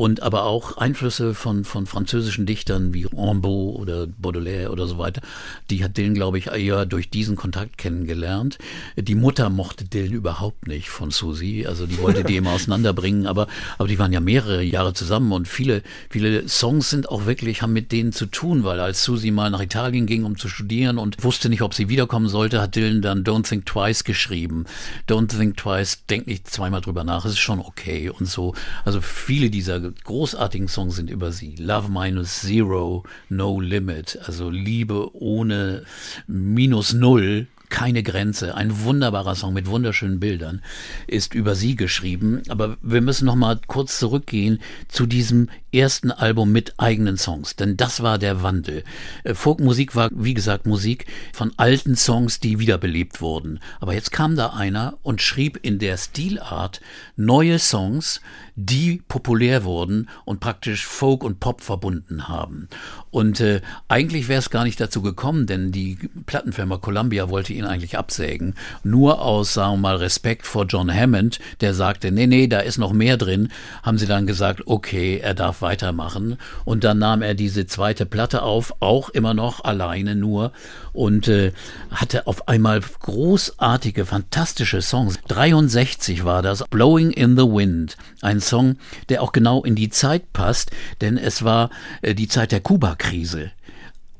[0.00, 5.20] und aber auch Einflüsse von, von französischen Dichtern wie Rimbaud oder Baudelaire oder so weiter.
[5.68, 8.56] Die hat Dylan, glaube ich, eher durch diesen Kontakt kennengelernt.
[8.96, 13.46] Die Mutter mochte Dylan überhaupt nicht von Susie, also die wollte die immer auseinanderbringen, aber,
[13.76, 17.74] aber die waren ja mehrere Jahre zusammen und viele, viele Songs sind auch wirklich, haben
[17.74, 21.22] mit denen zu tun, weil als Susie mal nach Italien ging, um zu studieren und
[21.22, 24.64] wusste nicht, ob sie wiederkommen sollte, hat Dylan dann Don't Think Twice geschrieben.
[25.06, 28.54] Don't Think Twice, denk nicht zweimal drüber nach, es ist schon okay und so.
[28.86, 31.54] Also viele dieser großartigen Songs sind über sie.
[31.56, 35.84] Love Minus Zero, No Limit, also Liebe ohne
[36.26, 40.60] Minus Null keine Grenze, ein wunderbarer Song mit wunderschönen Bildern,
[41.06, 42.42] ist über sie geschrieben.
[42.48, 47.76] Aber wir müssen noch mal kurz zurückgehen zu diesem ersten Album mit eigenen Songs, denn
[47.76, 48.84] das war der Wandel.
[49.24, 53.60] Äh, Folkmusik war, wie gesagt, Musik von alten Songs, die wiederbelebt wurden.
[53.80, 56.80] Aber jetzt kam da einer und schrieb in der Stilart
[57.16, 58.20] neue Songs,
[58.56, 62.68] die populär wurden und praktisch Folk und Pop verbunden haben.
[63.10, 67.64] Und äh, eigentlich wäre es gar nicht dazu gekommen, denn die Plattenfirma Columbia wollte ihn
[67.64, 68.54] eigentlich absägen.
[68.82, 72.78] Nur aus, sagen wir mal, Respekt vor John Hammond, der sagte, nee, nee, da ist
[72.78, 73.48] noch mehr drin,
[73.82, 76.38] haben sie dann gesagt, okay, er darf weitermachen.
[76.64, 80.52] Und dann nahm er diese zweite Platte auf, auch immer noch alleine nur
[80.92, 81.52] und äh,
[81.90, 85.18] hatte auf einmal großartige, fantastische Songs.
[85.28, 88.76] 63 war das, Blowing in the Wind, ein Song,
[89.08, 90.70] der auch genau in die Zeit passt,
[91.00, 91.70] denn es war
[92.02, 93.50] äh, die Zeit der Kuba-Krise.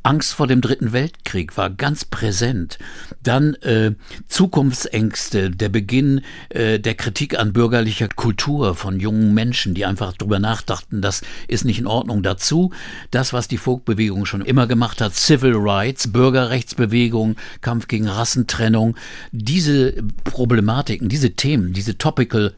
[0.03, 2.79] Angst vor dem Dritten Weltkrieg war ganz präsent.
[3.23, 3.93] Dann äh,
[4.29, 10.39] Zukunftsängste, der Beginn äh, der Kritik an bürgerlicher Kultur von jungen Menschen, die einfach drüber
[10.39, 12.23] nachdachten, das ist nicht in Ordnung.
[12.23, 12.73] Dazu
[13.11, 18.97] das, was die Folkbewegung schon immer gemacht hat, Civil Rights, Bürgerrechtsbewegung, Kampf gegen Rassentrennung.
[19.33, 22.55] Diese Problematiken, diese Themen, diese Topical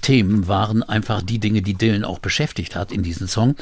[0.00, 3.56] Themen waren einfach die Dinge, die Dylan auch beschäftigt hat in diesem Song.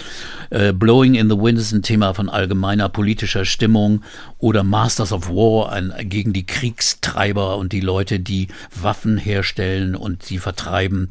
[0.50, 4.02] Äh, Blowing in the Wind ist ein Thema von allgemeiner politischer Stimmung
[4.38, 10.22] oder Masters of War ein, gegen die Kriegstreiber und die Leute, die Waffen herstellen und
[10.22, 11.10] sie vertreiben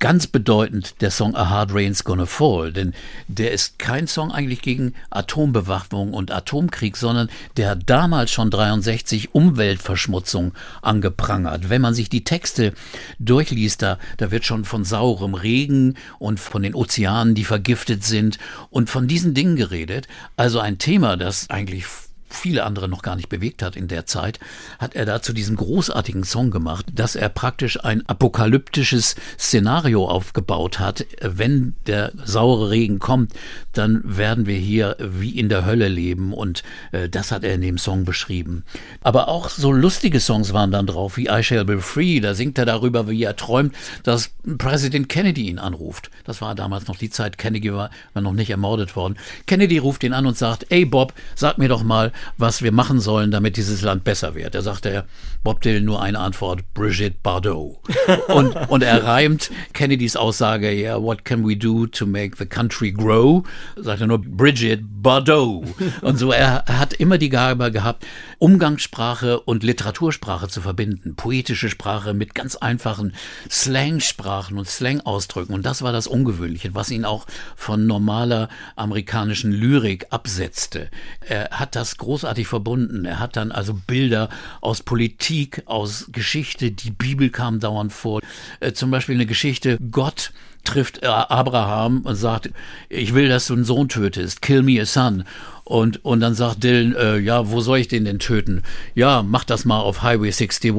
[0.00, 2.94] ganz bedeutend der Song A Hard Rain's Gonna Fall, denn
[3.28, 9.34] der ist kein Song eigentlich gegen Atombewaffnung und Atomkrieg, sondern der hat damals schon 63
[9.34, 11.68] Umweltverschmutzung angeprangert.
[11.68, 12.72] Wenn man sich die Texte
[13.18, 18.38] durchliest, da, da wird schon von saurem Regen und von den Ozeanen, die vergiftet sind
[18.70, 20.08] und von diesen Dingen geredet.
[20.36, 21.84] Also ein Thema, das eigentlich
[22.30, 24.38] viele andere noch gar nicht bewegt hat in der Zeit,
[24.78, 31.06] hat er dazu diesen großartigen Song gemacht, dass er praktisch ein apokalyptisches Szenario aufgebaut hat.
[31.20, 33.32] Wenn der saure Regen kommt,
[33.72, 36.62] dann werden wir hier wie in der Hölle leben und
[36.92, 38.64] äh, das hat er in dem Song beschrieben.
[39.02, 42.58] Aber auch so lustige Songs waren dann drauf, wie I Shall Be Free, da singt
[42.58, 46.10] er darüber, wie er träumt, dass Präsident Kennedy ihn anruft.
[46.24, 49.16] Das war damals noch die Zeit, Kennedy war, noch nicht ermordet worden.
[49.46, 53.00] Kennedy ruft ihn an und sagt, ey Bob, sag mir doch mal, was wir machen
[53.00, 54.54] sollen, damit dieses Land besser wird.
[54.54, 55.06] Da sagt er,
[55.42, 57.78] Bob Dylan nur eine Antwort, Brigitte Bardot.
[58.28, 62.92] und, und er reimt Kennedys Aussage, yeah, what can we do to make the country
[62.92, 63.42] grow?
[63.76, 65.64] Sagt er nur Brigitte Bardot.
[66.02, 68.06] Und so, er hat immer die Gabe gehabt,
[68.38, 71.14] Umgangssprache und Literatursprache zu verbinden.
[71.16, 73.14] Poetische Sprache mit ganz einfachen
[73.50, 75.54] Slangsprachen und Slangausdrücken.
[75.54, 80.90] Und das war das Ungewöhnliche, was ihn auch von normaler amerikanischen Lyrik absetzte.
[81.20, 83.04] Er hat das großartig verbunden.
[83.04, 88.20] Er hat dann also Bilder aus Politik, aus Geschichte, die Bibel kam dauernd vor.
[88.58, 90.32] Äh, zum Beispiel eine Geschichte, Gott
[90.64, 92.50] trifft Abraham und sagt,
[92.88, 95.24] ich will, dass du einen Sohn tötest, kill me a son.
[95.64, 98.64] Und, und dann sagt Dylan, äh, ja, wo soll ich den denn töten?
[98.96, 100.74] Ja, mach das mal auf Highway 61.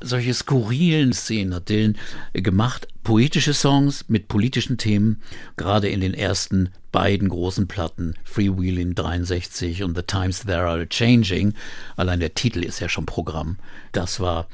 [0.00, 1.96] Solche skurrilen Szenen hat Dylan
[2.32, 2.88] gemacht.
[3.04, 5.22] Poetische Songs mit politischen Themen,
[5.56, 11.54] gerade in den ersten beiden großen Platten, Freewheeling 63 und The Times There Are Changing.
[11.96, 13.58] Allein der Titel ist ja schon Programm.
[13.92, 14.48] Das war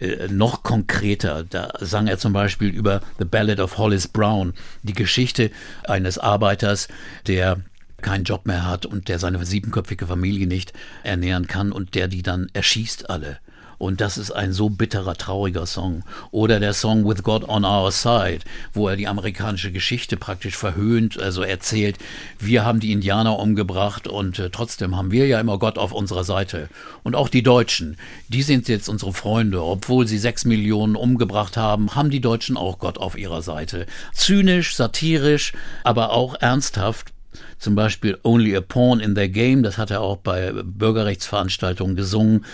[0.00, 1.44] äh, noch konkreter.
[1.44, 5.50] Da sang er zum Beispiel über The Ballad of Hollis Brown, die Geschichte
[5.84, 6.88] eines Arbeiters,
[7.26, 7.60] der
[8.00, 12.22] keinen Job mehr hat und der seine siebenköpfige Familie nicht ernähren kann und der die
[12.22, 13.38] dann erschießt alle.
[13.78, 16.02] Und das ist ein so bitterer, trauriger Song.
[16.30, 18.40] Oder der Song With God on Our Side,
[18.72, 21.96] wo er die amerikanische Geschichte praktisch verhöhnt, also erzählt,
[22.38, 26.24] wir haben die Indianer umgebracht und äh, trotzdem haben wir ja immer Gott auf unserer
[26.24, 26.68] Seite.
[27.04, 27.96] Und auch die Deutschen,
[28.28, 29.62] die sind jetzt unsere Freunde.
[29.62, 33.86] Obwohl sie sechs Millionen umgebracht haben, haben die Deutschen auch Gott auf ihrer Seite.
[34.12, 35.52] Zynisch, satirisch,
[35.84, 37.12] aber auch ernsthaft
[37.58, 42.44] zum Beispiel Only a Pawn in Their Game, das hat er auch bei Bürgerrechtsveranstaltungen gesungen,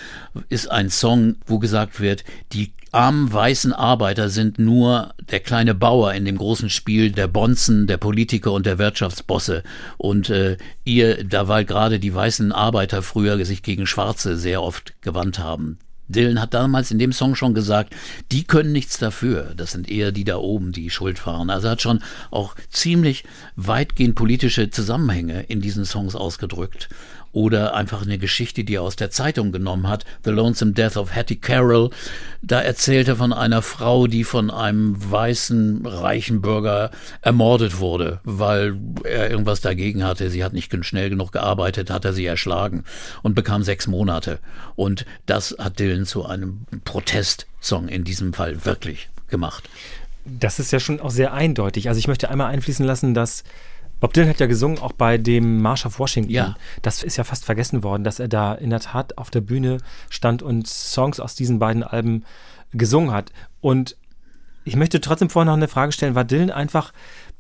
[0.49, 6.15] ist ein Song, wo gesagt wird, die armen weißen Arbeiter sind nur der kleine Bauer
[6.15, 9.65] in dem großen Spiel der Bonzen, der Politiker und der Wirtschaftsbosse.
[9.99, 14.95] Und äh, ihr, da weil gerade die weißen Arbeiter früher sich gegen Schwarze sehr oft
[15.03, 15.79] gewandt haben.
[16.09, 17.95] Dylan hat damals in dem Song schon gesagt,
[18.31, 19.55] die können nichts dafür.
[19.57, 21.51] Das sind eher die da oben, die Schuld fahren.
[21.51, 23.25] Also er hat schon auch ziemlich
[23.57, 26.89] weitgehend politische Zusammenhänge in diesen Songs ausgedrückt
[27.35, 31.15] oder einfach eine Geschichte, die er aus der Zeitung genommen hat, The Lonesome Death of
[31.15, 31.91] Hattie Carroll.
[32.43, 36.93] Da erzählt er von einer Frau, die von einem weißen, reichen Bürger
[37.23, 40.31] ermordet wurde, weil er irgendwas dagegen hatte.
[40.31, 42.85] Sie hat nicht schnell genug gearbeitet, hat er sie erschlagen
[43.23, 44.39] und bekam sechs Monate.
[44.77, 49.69] Und das hat Dylan zu einem Protestsong in diesem Fall wirklich gemacht.
[50.25, 51.89] Das ist ja schon auch sehr eindeutig.
[51.89, 53.43] Also ich möchte einmal einfließen lassen, dass
[54.05, 56.31] Bob Dylan hat ja gesungen, auch bei dem March of Washington.
[56.31, 56.57] Ja.
[56.83, 59.79] Das ist ja fast vergessen worden, dass er da in der Tat auf der Bühne
[60.11, 62.25] stand und Songs aus diesen beiden Alben
[62.73, 63.33] gesungen hat.
[63.63, 63.97] Und
[64.63, 66.15] ich möchte trotzdem vorher noch eine Frage stellen.
[66.15, 66.93] War Dylan einfach,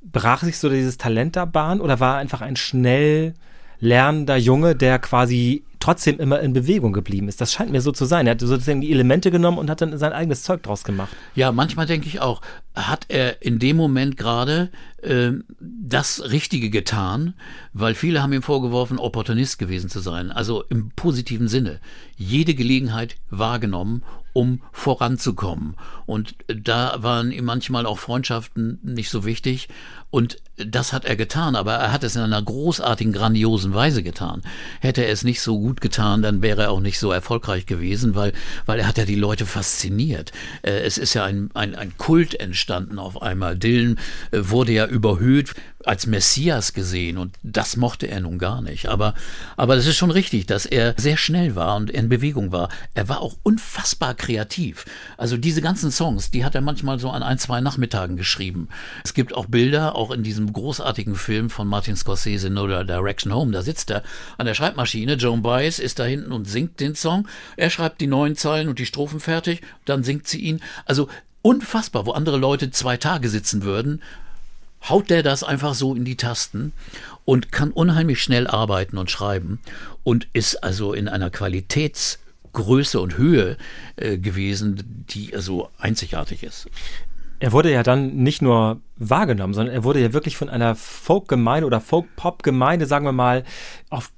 [0.02, 3.34] brach sich so dieses Talent da Bahn oder war er einfach ein schnell
[3.78, 7.42] lernender Junge, der quasi trotzdem immer in Bewegung geblieben ist.
[7.42, 8.26] Das scheint mir so zu sein.
[8.26, 11.14] Er hat sozusagen die Elemente genommen und hat dann sein eigenes Zeug draus gemacht.
[11.34, 12.40] Ja, manchmal denke ich auch,
[12.74, 14.70] hat er in dem Moment gerade
[15.02, 17.34] äh, das Richtige getan,
[17.74, 20.32] weil viele haben ihm vorgeworfen, Opportunist gewesen zu sein.
[20.32, 21.80] Also im positiven Sinne.
[22.16, 25.76] Jede Gelegenheit wahrgenommen, um voranzukommen.
[26.06, 29.68] Und da waren ihm manchmal auch Freundschaften nicht so wichtig.
[30.10, 34.42] Und das hat er getan, aber er hat es in einer großartigen, grandiosen Weise getan.
[34.80, 38.14] Hätte er es nicht so gut getan, dann wäre er auch nicht so erfolgreich gewesen,
[38.14, 38.32] weil,
[38.66, 40.32] weil er hat ja die Leute fasziniert.
[40.62, 43.56] Äh, es ist ja ein, ein, ein Kult entstanden auf einmal.
[43.56, 43.98] Dylan
[44.30, 45.54] äh, wurde ja überhöht
[45.86, 48.88] als Messias gesehen und das mochte er nun gar nicht.
[48.88, 49.14] Aber,
[49.56, 52.68] aber es ist schon richtig, dass er sehr schnell war und in Bewegung war.
[52.94, 54.84] Er war auch unfassbar kreativ.
[55.16, 58.68] Also diese ganzen Songs, die hat er manchmal so an ein, zwei Nachmittagen geschrieben.
[59.04, 63.52] Es gibt auch Bilder, auch in diesem großartigen Film von Martin Scorsese, No Direction Home.
[63.52, 64.02] Da sitzt er
[64.38, 65.14] an der Schreibmaschine.
[65.14, 67.28] Joan Baez ist da hinten und singt den Song.
[67.56, 69.60] Er schreibt die neuen Zeilen und die Strophen fertig.
[69.84, 70.60] Dann singt sie ihn.
[70.86, 71.08] Also
[71.42, 74.00] unfassbar, wo andere Leute zwei Tage sitzen würden,
[74.88, 76.72] haut der das einfach so in die Tasten
[77.24, 79.60] und kann unheimlich schnell arbeiten und schreiben
[80.02, 83.56] und ist also in einer Qualitätsgröße und Höhe
[83.96, 86.68] äh, gewesen, die also einzigartig ist.
[87.40, 91.66] Er wurde ja dann nicht nur wahrgenommen, sondern er wurde ja wirklich von einer Folk-Gemeinde
[91.66, 93.44] oder Folk-Pop-Gemeinde, sagen wir mal,
[93.90, 94.12] auf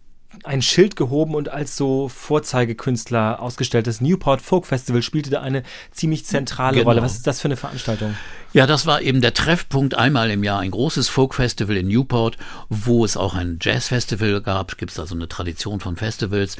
[0.44, 3.86] ein Schild gehoben und als so Vorzeigekünstler ausgestellt.
[3.86, 6.90] Das Newport Folk Festival spielte da eine ziemlich zentrale genau.
[6.90, 7.02] Rolle.
[7.02, 8.14] Was ist das für eine Veranstaltung?
[8.52, 12.36] Ja, das war eben der Treffpunkt einmal im Jahr, ein großes Folk Festival in Newport,
[12.68, 14.78] wo es auch ein Jazz Festival gab.
[14.78, 16.56] Gibt es da so eine Tradition von Festivals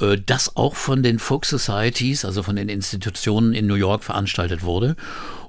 [0.00, 4.62] äh, das auch von den Folk Societies, also von den Institutionen in New York veranstaltet
[4.62, 4.96] wurde.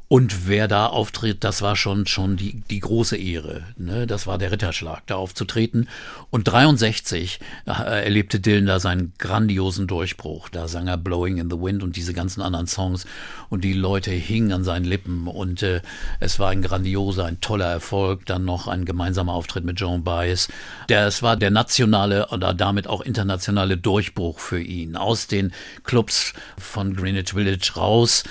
[0.09, 3.63] Und wer da auftritt, das war schon, schon die, die große Ehre.
[3.75, 4.07] Ne?
[4.07, 5.89] Das war der Ritterschlag, da aufzutreten.
[6.29, 7.71] Und 63 äh,
[8.05, 10.47] erlebte Dylan da seinen grandiosen Durchbruch.
[10.47, 13.05] Da sang er Blowing in the Wind und diese ganzen anderen Songs.
[13.49, 15.27] Und die Leute hingen an seinen Lippen.
[15.27, 15.81] Und äh,
[16.21, 18.25] es war ein grandioser, ein toller Erfolg.
[18.25, 20.47] Dann noch ein gemeinsamer Auftritt mit Joan Baez.
[20.87, 24.95] Der, es war der nationale oder damit auch internationale Durchbruch für ihn.
[24.95, 25.51] Aus den
[25.83, 28.23] Clubs von Greenwich Village raus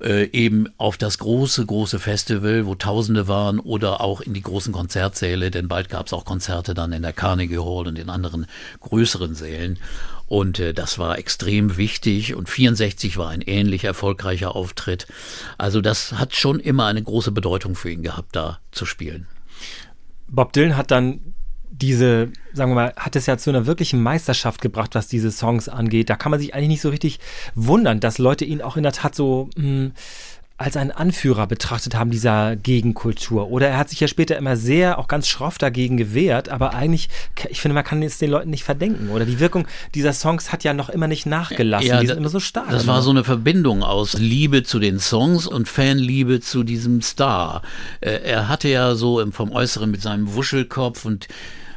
[0.00, 4.72] äh, eben auf das große, große Festival, wo Tausende waren oder auch in die großen
[4.72, 8.46] Konzertsäle, denn bald gab es auch Konzerte dann in der Carnegie Hall und in anderen
[8.80, 9.78] größeren Sälen.
[10.28, 12.34] Und äh, das war extrem wichtig.
[12.34, 15.06] Und 64 war ein ähnlich erfolgreicher Auftritt.
[15.56, 19.28] Also das hat schon immer eine große Bedeutung für ihn gehabt, da zu spielen.
[20.28, 21.34] Bob Dylan hat dann
[21.80, 25.68] diese, sagen wir mal, hat es ja zu einer wirklichen Meisterschaft gebracht, was diese Songs
[25.68, 26.10] angeht.
[26.10, 27.20] Da kann man sich eigentlich nicht so richtig
[27.54, 29.92] wundern, dass Leute ihn auch in der Tat so mh, hm,
[30.58, 33.50] als einen Anführer betrachtet haben dieser Gegenkultur.
[33.50, 37.10] Oder er hat sich ja später immer sehr, auch ganz schroff dagegen gewehrt, aber eigentlich,
[37.50, 39.10] ich finde, man kann es den Leuten nicht verdenken.
[39.10, 41.88] Oder die Wirkung dieser Songs hat ja noch immer nicht nachgelassen.
[41.88, 42.70] Ja, die sind immer so stark.
[42.70, 47.60] Das war so eine Verbindung aus Liebe zu den Songs und Fanliebe zu diesem Star.
[48.00, 51.28] Äh, er hatte ja so vom Äußeren mit seinem Wuschelkopf und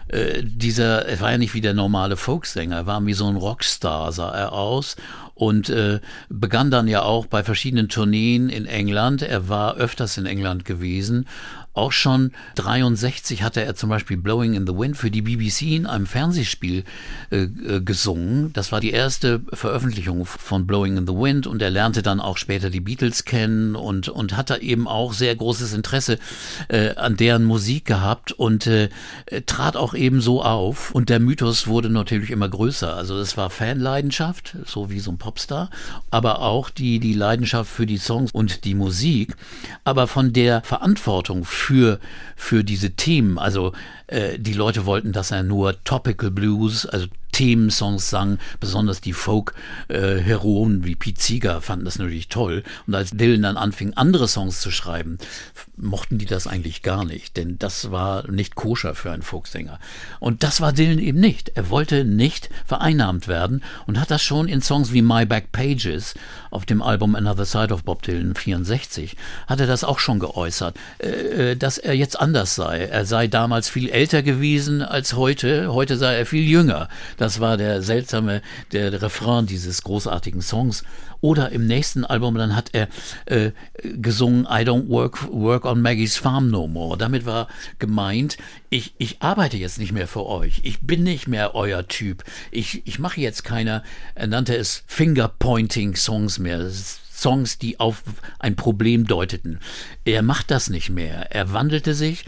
[0.09, 3.35] äh, dieser, er war ja nicht wie der normale Folksänger, er war wie so ein
[3.35, 4.95] Rockstar, sah er aus
[5.35, 9.21] und äh, begann dann ja auch bei verschiedenen Tourneen in England.
[9.21, 11.27] Er war öfters in England gewesen
[11.79, 15.85] auch schon 63 hatte er zum Beispiel Blowing in the Wind für die BBC in
[15.85, 16.83] einem Fernsehspiel
[17.31, 18.51] äh, äh, gesungen.
[18.53, 22.37] Das war die erste Veröffentlichung von Blowing in the Wind und er lernte dann auch
[22.37, 26.19] später die Beatles kennen und, und hatte eben auch sehr großes Interesse
[26.67, 28.89] äh, an deren Musik gehabt und äh,
[29.45, 30.91] trat auch eben so auf.
[30.91, 32.93] Und der Mythos wurde natürlich immer größer.
[32.93, 35.69] Also es war Fanleidenschaft, so wie so ein Popstar,
[36.11, 39.35] aber auch die, die Leidenschaft für die Songs und die Musik.
[39.85, 41.68] Aber von der Verantwortung für,
[42.35, 43.37] für diese Themen.
[43.37, 43.73] Also
[44.09, 50.81] äh, die Leute wollten, dass er nur Topical Blues, also Themensongs sang, besonders die Folk-Heroen
[50.81, 52.63] äh, wie Pete Seeger fanden das natürlich toll.
[52.87, 55.19] Und als Dylan dann anfing, andere Songs zu schreiben,
[55.77, 59.79] mochten die das eigentlich gar nicht, denn das war nicht koscher für einen Folksänger.
[60.19, 61.53] Und das war Dylan eben nicht.
[61.55, 66.15] Er wollte nicht vereinnahmt werden und hat das schon in Songs wie My Back Pages
[66.51, 69.15] auf dem Album Another Side of Bob Dylan 64,
[69.47, 72.85] hat er das auch schon geäußert, äh, äh, dass er jetzt anders sei.
[72.85, 76.87] Er sei damals viel älter gewesen als heute, heute sei er viel jünger.
[77.17, 80.83] Das war der seltsame, der Refrain dieses großartigen Songs.
[81.21, 82.87] Oder im nächsten Album, dann hat er
[83.25, 83.51] äh,
[83.83, 86.97] gesungen I don't work, work on Maggie's Farm no more.
[86.97, 88.37] Damit war gemeint,
[88.69, 90.61] ich, ich arbeite jetzt nicht mehr für euch.
[90.63, 92.23] Ich bin nicht mehr euer Typ.
[92.51, 93.83] Ich, ich mache jetzt keine,
[94.15, 96.69] er nannte es Finger-Pointing-Songs mehr.
[96.71, 98.03] Songs, die auf
[98.39, 99.59] ein Problem deuteten.
[100.05, 101.31] Er macht das nicht mehr.
[101.31, 102.23] Er wandelte sich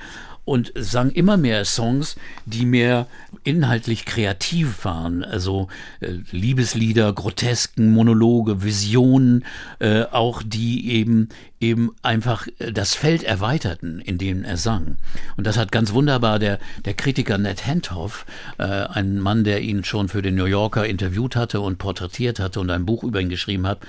[0.46, 2.16] und sang immer mehr Songs,
[2.46, 3.08] die mehr
[3.44, 5.24] inhaltlich kreativ waren.
[5.24, 5.68] Also
[6.00, 9.46] äh, Liebeslieder, Grotesken, Monologe, Visionen,
[9.80, 11.30] äh, auch die eben
[11.62, 14.98] eben einfach äh, das Feld erweiterten, in dem er sang.
[15.38, 18.26] Und das hat ganz wunderbar der, der Kritiker Ned Henthoff,
[18.58, 22.60] äh, ein Mann, der ihn schon für den New Yorker interviewt hatte und porträtiert hatte
[22.60, 23.80] und ein Buch über ihn geschrieben hat,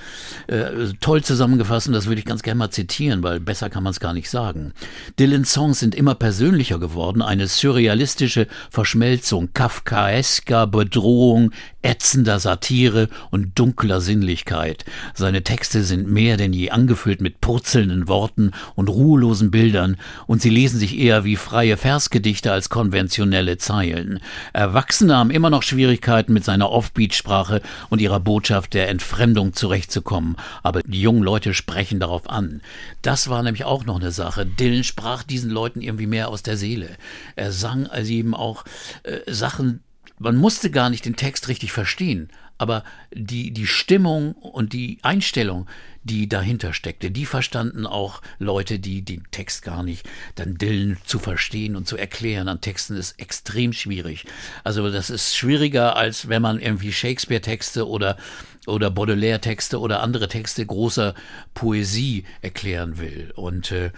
[0.46, 3.90] äh, toll zusammengefasst und das würde ich ganz gerne mal zitieren, weil besser kann man
[3.90, 4.72] es gar nicht sagen.
[5.18, 11.52] Dylans Songs sind immer persönlicher geworden, eine surrealistische Verschmelzung kafkaesker Bedrohung,
[11.82, 14.84] ätzender Satire und dunkler Sinnlichkeit.
[15.14, 19.96] Seine Texte sind mehr denn je angefüllt mit purzelnden Worten und ruhelosen Bildern,
[20.26, 24.18] und sie lesen sich eher wie freie Versgedichte als konventionelle Zeilen.
[24.52, 30.82] Erwachsene haben immer noch Schwierigkeiten mit seiner Offbeat-Sprache und ihrer Botschaft der Entfremdung zurechtzukommen, aber
[30.82, 32.62] die jungen Leute sprechen darauf an.
[33.00, 34.44] Das war nämlich auch noch eine Sache.
[34.44, 36.88] Dylan sprach diesen Leuten irgendwie mehr aus der Seele.
[37.36, 38.64] Er sang also eben auch
[39.04, 39.84] äh, Sachen,
[40.18, 42.28] man musste gar nicht den Text richtig verstehen,
[42.58, 45.66] aber die, die Stimmung und die Einstellung,
[46.04, 51.18] die dahinter steckte, die verstanden auch Leute, die den Text gar nicht, dann Dillen zu
[51.18, 54.24] verstehen und zu erklären an Texten ist extrem schwierig.
[54.64, 58.16] Also das ist schwieriger, als wenn man irgendwie Shakespeare-Texte oder
[58.66, 61.14] oder Baudelaire-Texte oder andere Texte großer
[61.52, 63.32] Poesie erklären will.
[63.34, 63.90] Und äh,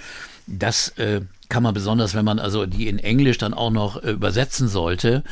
[0.46, 1.20] das äh,
[1.54, 5.22] kann man besonders, wenn man also die in Englisch dann auch noch äh, übersetzen sollte.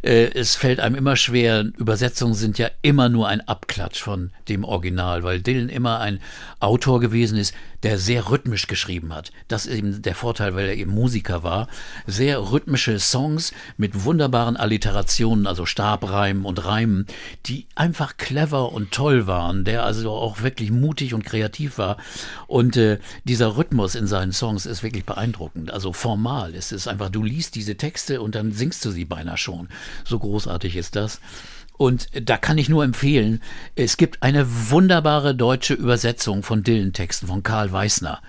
[0.00, 1.66] Äh, es fällt einem immer schwer.
[1.76, 6.20] Übersetzungen sind ja immer nur ein Abklatsch von dem Original, weil Dylan immer ein
[6.60, 9.30] Autor gewesen ist, der sehr rhythmisch geschrieben hat.
[9.48, 11.68] Das ist eben der Vorteil, weil er eben Musiker war.
[12.06, 17.06] Sehr rhythmische Songs mit wunderbaren Alliterationen, also Stabreimen und Reimen,
[17.46, 21.96] die einfach clever und toll waren, der also auch wirklich mutig und kreativ war.
[22.46, 26.54] Und äh, dieser Rhythmus in seinen Songs ist wirklich beeindruckend also formal.
[26.54, 29.68] Es ist einfach, du liest diese Texte und dann singst du sie beinahe schon.
[30.04, 31.20] So großartig ist das.
[31.76, 33.42] Und da kann ich nur empfehlen,
[33.74, 38.22] es gibt eine wunderbare deutsche Übersetzung von Dylan-Texten von Karl Weißner.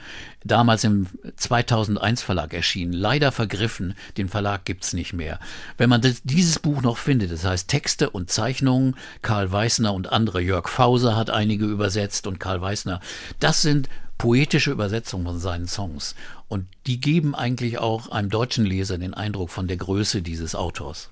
[0.43, 2.93] Damals im 2001 Verlag erschienen.
[2.93, 5.39] Leider vergriffen, den Verlag gibt's nicht mehr.
[5.77, 10.11] Wenn man das, dieses Buch noch findet, das heißt Texte und Zeichnungen, Karl Weißner und
[10.11, 12.99] andere, Jörg Fauser hat einige übersetzt und Karl Weißner,
[13.39, 16.15] das sind poetische Übersetzungen von seinen Songs.
[16.47, 21.09] Und die geben eigentlich auch einem deutschen Leser den Eindruck von der Größe dieses Autors.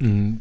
[0.00, 0.38] Mm,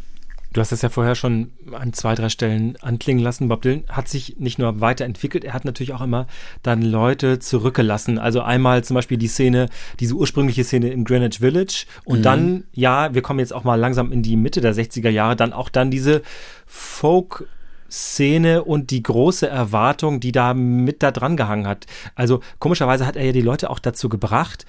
[0.54, 3.48] du hast das ja vorher schon an zwei, drei Stellen anklingen lassen.
[3.48, 6.28] Bob Dylan hat sich nicht nur weiterentwickelt, er hat natürlich auch immer
[6.62, 8.20] dann Leute zurückgelassen.
[8.20, 12.24] Also einmal zum Beispiel die Szene, diese ursprüngliche Szene im Greenwich Village und mhm.
[12.24, 15.54] dann, ja, wir kommen jetzt auch mal langsam in die Mitte der 60er Jahre, dann
[15.54, 16.22] auch dann diese
[16.66, 17.48] Folk-
[17.94, 21.86] Szene und die große Erwartung, die da mit da dran gehangen hat.
[22.16, 24.66] Also komischerweise hat er ja die Leute auch dazu gebracht,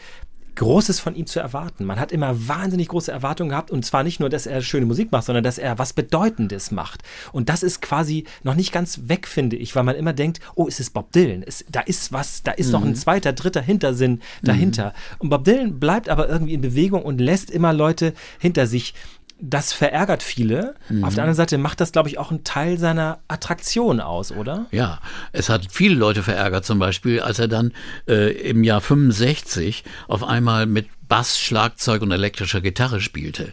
[0.57, 1.85] Großes von ihm zu erwarten.
[1.85, 5.13] Man hat immer wahnsinnig große Erwartungen gehabt und zwar nicht nur, dass er schöne Musik
[5.13, 7.03] macht, sondern dass er was Bedeutendes macht.
[7.33, 10.69] Und das ist quasi noch nicht ganz weg, finde ich, weil man immer denkt, oh,
[10.69, 11.43] es ist Bob Dylan.
[11.43, 12.73] Es, da ist was, da ist mhm.
[12.73, 12.97] noch ein mhm.
[12.97, 14.87] zweiter, dritter Hintersinn dahinter.
[14.87, 15.17] Mhm.
[15.19, 18.95] Und Bob Dylan bleibt aber irgendwie in Bewegung und lässt immer Leute hinter sich
[19.41, 20.75] das verärgert viele.
[20.89, 21.05] Mhm.
[21.05, 24.67] Auf der anderen Seite macht das, glaube ich, auch einen Teil seiner Attraktion aus, oder?
[24.71, 25.01] Ja,
[25.33, 27.73] es hat viele Leute verärgert, zum Beispiel, als er dann
[28.09, 33.53] äh, im Jahr 65 auf einmal mit Bass, Schlagzeug und elektrischer Gitarre spielte.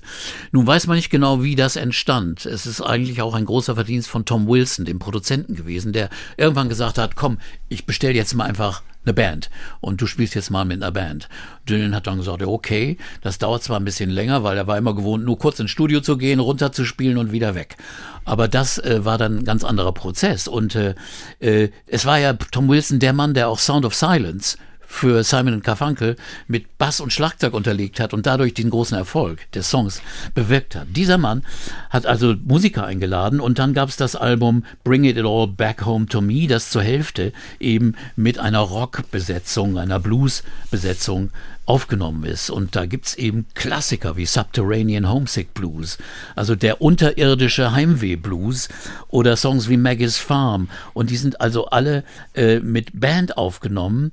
[0.52, 2.46] Nun weiß man nicht genau, wie das entstand.
[2.46, 6.70] Es ist eigentlich auch ein großer Verdienst von Tom Wilson, dem Produzenten gewesen, der irgendwann
[6.70, 7.40] gesagt hat, komm,
[7.70, 9.50] ich bestell jetzt mal einfach eine Band
[9.80, 11.28] und du spielst jetzt mal mit einer Band.
[11.68, 14.96] Dylan hat dann gesagt, okay, das dauert zwar ein bisschen länger, weil er war immer
[14.96, 17.78] gewohnt, nur kurz ins Studio zu gehen, runterzuspielen und wieder weg.
[18.26, 20.94] Aber das äh, war dann ein ganz anderer Prozess und äh,
[21.40, 24.58] äh, es war ja Tom Wilson der Mann, der auch Sound of Silence
[24.92, 26.18] für Simon Garfunkel
[26.48, 30.02] mit Bass und Schlagzeug unterlegt hat und dadurch den großen Erfolg des Songs
[30.36, 30.88] bewirkt hat.
[30.92, 31.44] Dieser Mann
[31.90, 36.08] hat also Musiker eingeladen und dann gab es das Album Bring It All Back Home
[36.08, 41.32] to Me, das zur Hälfte eben mit einer Rock-Besetzung, einer Blues-Besetzung
[41.66, 42.50] aufgenommen ist.
[42.50, 45.98] Und da gibt es eben Klassiker wie Subterranean Homesick Blues,
[46.36, 48.68] also der unterirdische Heimweh Blues
[49.08, 50.70] oder Songs wie Maggie's Farm.
[50.94, 52.04] Und die sind also alle
[52.36, 54.12] äh, mit Band aufgenommen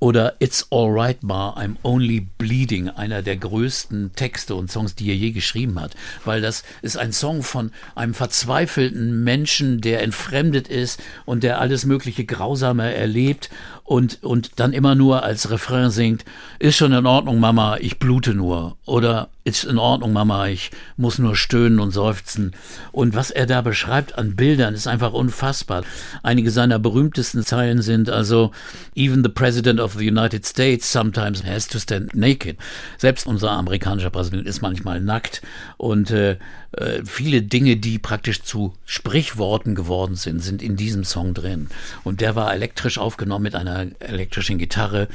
[0.00, 5.14] oder It's Alright Ma, I'm Only Bleeding, einer der größten Texte und Songs, die er
[5.14, 5.94] je geschrieben hat.
[6.24, 11.84] Weil das ist ein Song von einem verzweifelten Menschen, der entfremdet ist und der alles
[11.84, 13.50] mögliche Grausame erlebt
[13.90, 16.24] und, und dann immer nur als Refrain singt,
[16.60, 18.76] ist schon in Ordnung, Mama, ich blute nur.
[18.86, 22.54] Oder ist in Ordnung, Mama, ich muss nur stöhnen und seufzen.
[22.92, 25.82] Und was er da beschreibt an Bildern, ist einfach unfassbar.
[26.22, 28.52] Einige seiner berühmtesten Zeilen sind also,
[28.94, 32.58] Even the President of the United States sometimes has to stand naked.
[32.96, 35.42] Selbst unser amerikanischer Präsident ist manchmal nackt
[35.78, 36.36] und äh,
[36.72, 41.68] äh, viele Dinge, die praktisch zu Sprichworten geworden sind, sind in diesem Song drin.
[42.04, 45.08] Und der war elektrisch aufgenommen mit einer elektrischen Gitarre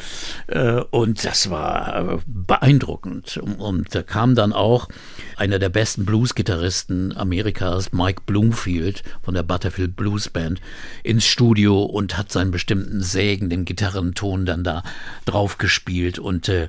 [0.47, 3.37] äh, und das war beeindruckend.
[3.37, 4.89] Und, und da kam dann auch
[5.37, 10.59] einer der besten Blues-Gitarristen Amerikas, Mike Bloomfield von der Butterfield Blues Band,
[11.03, 14.83] ins Studio und hat seinen bestimmten sägenden Gitarrenton dann da
[15.25, 16.19] drauf gespielt.
[16.19, 16.67] Und äh,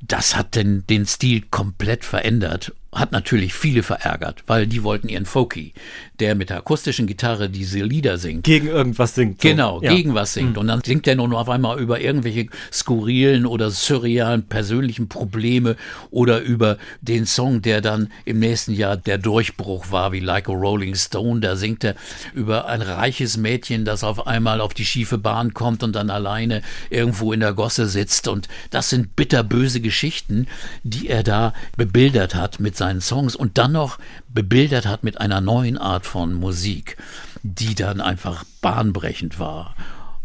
[0.00, 5.26] das hat den, den Stil komplett verändert hat natürlich viele verärgert, weil die wollten ihren
[5.26, 5.72] Folky,
[6.20, 8.44] der mit der akustischen Gitarre diese Lieder singt.
[8.44, 9.42] Gegen irgendwas singt.
[9.42, 9.48] So.
[9.48, 9.92] Genau, ja.
[9.92, 10.52] gegen was singt.
[10.52, 10.58] Mhm.
[10.58, 15.76] Und dann singt er nur noch auf einmal über irgendwelche skurrilen oder surrealen persönlichen Probleme
[16.10, 20.52] oder über den Song, der dann im nächsten Jahr der Durchbruch war, wie Like a
[20.52, 21.40] Rolling Stone.
[21.40, 21.96] Da singt er
[22.32, 26.62] über ein reiches Mädchen, das auf einmal auf die schiefe Bahn kommt und dann alleine
[26.90, 28.28] irgendwo in der Gosse sitzt.
[28.28, 30.46] Und das sind bitterböse Geschichten,
[30.84, 35.18] die er da bebildert hat mit seinem seinen Songs und dann noch bebildert hat mit
[35.18, 36.98] einer neuen Art von Musik,
[37.42, 39.74] die dann einfach bahnbrechend war.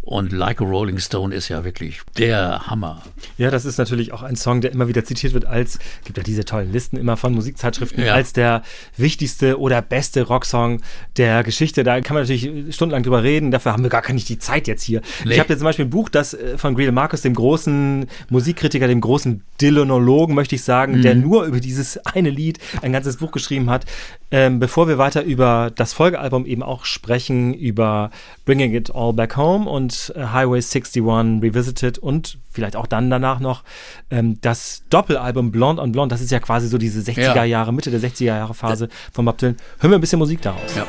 [0.10, 3.04] Und Like a Rolling Stone ist ja wirklich der Hammer.
[3.38, 6.24] Ja, das ist natürlich auch ein Song, der immer wieder zitiert wird als, gibt ja
[6.24, 8.16] diese tollen Listen immer von Musikzeitschriften, ja.
[8.16, 8.64] als der
[8.98, 10.82] wichtigste oder beste Rocksong
[11.18, 11.84] der Geschichte.
[11.84, 13.52] Da kann man natürlich stundenlang drüber reden.
[13.52, 15.02] Dafür haben wir gar nicht die Zeit jetzt hier.
[15.26, 15.34] Nee.
[15.34, 18.88] Ich habe jetzt zum Beispiel ein Buch, das äh, von Gretel Marcus, dem großen Musikkritiker,
[18.88, 21.02] dem großen Dylanologen, möchte ich sagen, mhm.
[21.04, 23.86] der nur über dieses eine Lied ein ganzes Buch geschrieben hat.
[24.32, 28.12] Ähm, bevor wir weiter über das Folgealbum eben auch sprechen, über
[28.46, 33.40] Bringing It All Back Home und äh, Highway 61 Revisited und vielleicht auch dann danach
[33.40, 33.64] noch
[34.12, 36.14] ähm, das Doppelalbum Blonde on Blonde.
[36.14, 39.40] Das ist ja quasi so diese 60er Jahre, Mitte der 60er Jahre Phase von Bob
[39.40, 39.58] Dylan.
[39.80, 40.76] Hören wir ein bisschen Musik daraus.
[40.76, 40.86] Ja.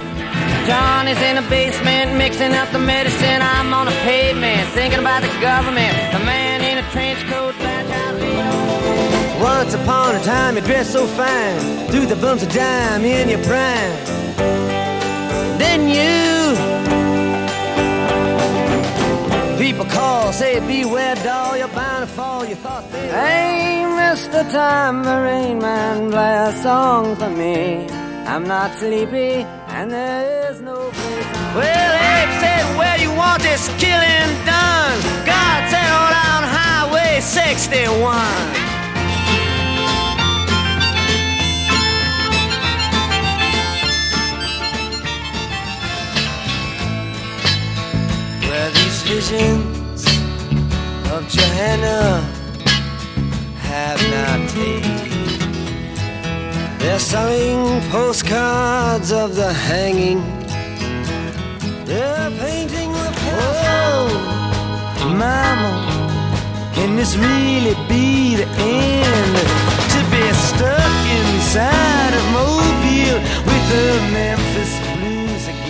[0.67, 3.41] Johnny's in the basement mixing up the medicine.
[3.41, 5.97] I'm on the pavement thinking about the government.
[6.13, 7.55] The man in a trench coat
[9.41, 13.43] Once upon a time you dressed so fine Threw the bumps of dime in your
[13.45, 13.93] prime
[15.59, 16.21] Then you
[19.59, 22.45] People call, say, beware, doll, you're bound to fall.
[22.47, 23.09] You thought they.
[23.09, 24.43] Hey, Mr.
[24.51, 27.87] Time, Tambourine Man, play a song for me.
[28.27, 31.27] I'm not sleepy, and there is no place.
[31.55, 34.97] Well, Abe said, where you want this killing done?
[35.25, 38.70] God said, on Highway 61.
[51.81, 52.21] Johanna
[53.61, 55.09] have not taken.
[56.79, 60.21] They're selling postcards of the hanging.
[61.87, 63.65] They're painting the past.
[65.01, 65.73] Oh, Mama,
[66.75, 69.37] can this really be the end?
[69.95, 74.40] To be stuck inside of Mobile with the Memphis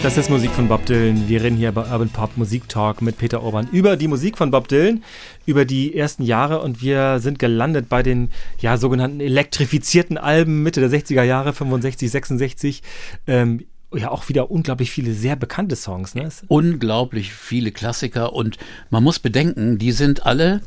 [0.03, 1.29] Das ist Musik von Bob Dylan.
[1.29, 4.51] Wir reden hier bei Urban Pop Musik Talk mit Peter Urban über die Musik von
[4.51, 5.05] Bob Dylan,
[5.45, 8.31] über die ersten Jahre und wir sind gelandet bei den
[8.61, 12.83] ja sogenannten elektrifizierten Alben Mitte der 60er Jahre, 65, 66.
[13.27, 16.15] Ähm, ja auch wieder unglaublich viele sehr bekannte Songs.
[16.15, 16.31] Ne?
[16.49, 18.57] Unglaublich viele Klassiker und
[18.89, 20.63] man muss bedenken, die sind alle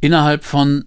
[0.00, 0.84] innerhalb von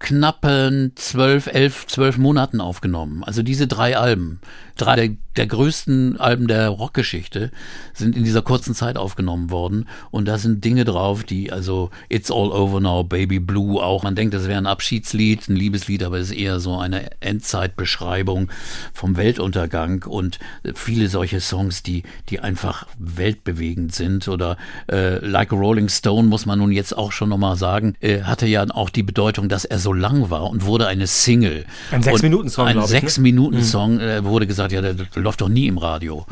[0.00, 3.22] knappen zwölf, elf, zwölf Monaten aufgenommen.
[3.22, 4.40] Also diese drei Alben
[4.76, 7.50] drei der, der größten Alben der Rockgeschichte
[7.94, 9.88] sind in dieser kurzen Zeit aufgenommen worden.
[10.10, 14.02] Und da sind Dinge drauf, die, also It's All Over Now, Baby Blue auch.
[14.02, 18.50] Man denkt, das wäre ein Abschiedslied, ein Liebeslied, aber es ist eher so eine Endzeitbeschreibung
[18.92, 20.38] vom Weltuntergang und
[20.74, 24.26] viele solche Songs, die, die einfach weltbewegend sind.
[24.26, 24.56] Oder
[24.90, 28.46] äh, Like a Rolling Stone, muss man nun jetzt auch schon nochmal sagen, äh, hatte
[28.46, 31.66] ja auch die Bedeutung, dass er so lang war und wurde eine Single.
[31.92, 32.86] Ein Sechs-Minuten-Song, Ein ne?
[32.86, 36.26] Sechs-Minuten-Song äh, wurde gesagt, ja, der läuft doch nie im Radio.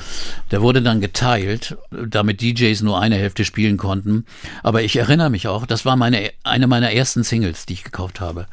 [0.50, 4.24] Der wurde dann geteilt, damit DJs nur eine Hälfte spielen konnten.
[4.62, 8.20] Aber ich erinnere mich auch, das war meine, eine meiner ersten Singles, die ich gekauft
[8.20, 8.46] habe.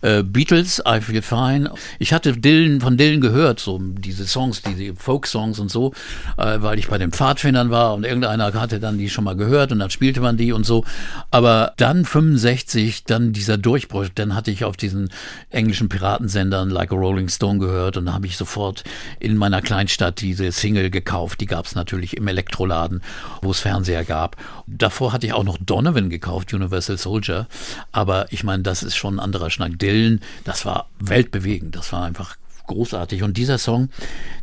[0.00, 1.70] Äh, Beatles, I Feel Fine.
[1.98, 5.92] Ich hatte Dylan, von Dylan gehört, so diese Songs, diese Folk-Songs und so,
[6.36, 9.72] äh, weil ich bei den Pfadfindern war und irgendeiner hatte dann die schon mal gehört
[9.72, 10.84] und dann spielte man die und so.
[11.30, 15.10] Aber dann 65, dann dieser Durchbruch, dann hatte ich auf diesen
[15.50, 18.84] englischen Piratensendern Like a Rolling Stone gehört und da habe ich sofort
[19.20, 21.40] in meiner Kleinstadt diese Single gekauft.
[21.40, 23.02] Die gab es natürlich im Elektroladen,
[23.40, 24.36] wo es Fernseher gab.
[24.68, 27.48] Davor hatte ich auch noch Donovan gekauft, Universal Soldier.
[27.90, 29.80] Aber ich meine, das ist schon ein anderer Schnack.
[29.80, 31.74] Dylan, das war weltbewegend.
[31.74, 32.36] Das war einfach
[32.72, 33.22] großartig.
[33.22, 33.88] Und dieser Song,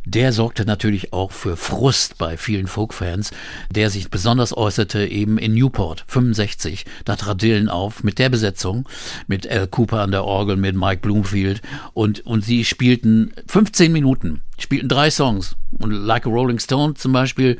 [0.04, 3.30] der sorgte natürlich auch für Frust bei vielen Folkfans,
[3.70, 6.84] der sich besonders äußerte eben in Newport 65.
[7.04, 8.88] Da trat Dylan auf mit der Besetzung,
[9.26, 11.62] mit Al Cooper an der Orgel, mit Mike Bloomfield
[11.92, 17.12] und, und sie spielten 15 Minuten, spielten drei Songs und Like a Rolling Stone zum
[17.12, 17.58] Beispiel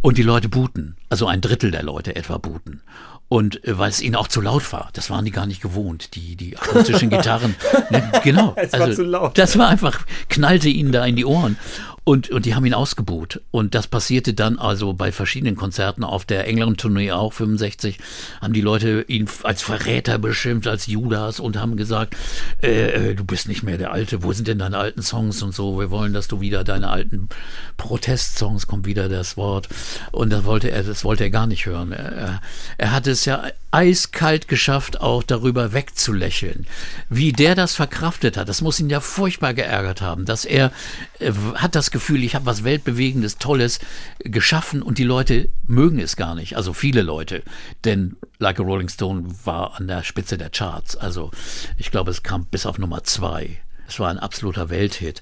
[0.00, 2.82] und die Leute booten, also ein Drittel der Leute etwa booten.
[3.28, 6.14] Und äh, weil es ihnen auch zu laut war, das waren die gar nicht gewohnt,
[6.14, 7.56] die, die akustischen Gitarren.
[7.90, 8.52] ne, genau.
[8.56, 9.38] Es war also, zu laut.
[9.38, 11.56] Das war einfach, knallte ihnen da in die Ohren.
[12.04, 13.40] Und, und die haben ihn ausgebuht.
[13.50, 17.98] Und das passierte dann also bei verschiedenen Konzerten auf der England-Tournee auch, 65,
[18.42, 22.14] haben die Leute ihn als Verräter beschimpft, als Judas und haben gesagt,
[22.62, 25.54] äh, äh, du bist nicht mehr der Alte, wo sind denn deine alten Songs und
[25.54, 27.30] so, wir wollen, dass du wieder deine alten
[27.78, 29.68] Protestsongs, kommt wieder das Wort.
[30.12, 31.92] Und das wollte er, das wollte er gar nicht hören.
[31.92, 32.42] Er,
[32.76, 33.44] er hat es ja
[33.74, 36.64] eiskalt geschafft, auch darüber wegzulächeln.
[37.08, 40.70] Wie der das verkraftet hat, das muss ihn ja furchtbar geärgert haben, dass er
[41.18, 43.80] äh, hat das Gefühl, ich habe was Weltbewegendes, Tolles
[44.20, 46.56] geschaffen und die Leute mögen es gar nicht.
[46.56, 47.42] Also viele Leute.
[47.84, 50.96] Denn Like a Rolling Stone war an der Spitze der Charts.
[50.96, 51.32] Also
[51.76, 53.58] ich glaube, es kam bis auf Nummer zwei.
[53.88, 55.20] Es war ein absoluter Welthit.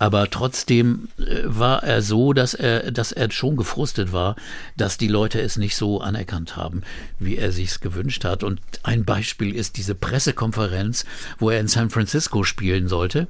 [0.00, 4.34] Aber trotzdem äh, war er so, dass er, dass er schon gefrustet war,
[4.74, 6.82] dass die Leute es nicht so anerkannt haben,
[7.18, 8.42] wie er sich's gewünscht hat.
[8.42, 11.04] Und ein Beispiel ist diese Pressekonferenz,
[11.38, 13.28] wo er in San Francisco spielen sollte.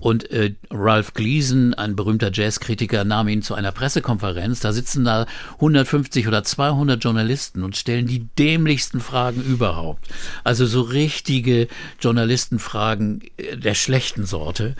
[0.00, 4.58] Und äh, Ralph Gleason, ein berühmter Jazzkritiker, nahm ihn zu einer Pressekonferenz.
[4.58, 10.08] Da sitzen da 150 oder 200 Journalisten und stellen die dämlichsten Fragen überhaupt.
[10.42, 11.68] Also so richtige
[12.00, 14.74] Journalistenfragen äh, der schlechten Sorte.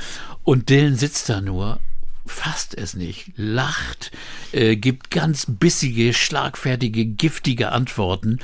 [0.48, 1.78] Und Dylan sitzt da nur,
[2.28, 4.10] fasst es nicht, lacht,
[4.52, 8.38] äh, gibt ganz bissige, schlagfertige, giftige Antworten.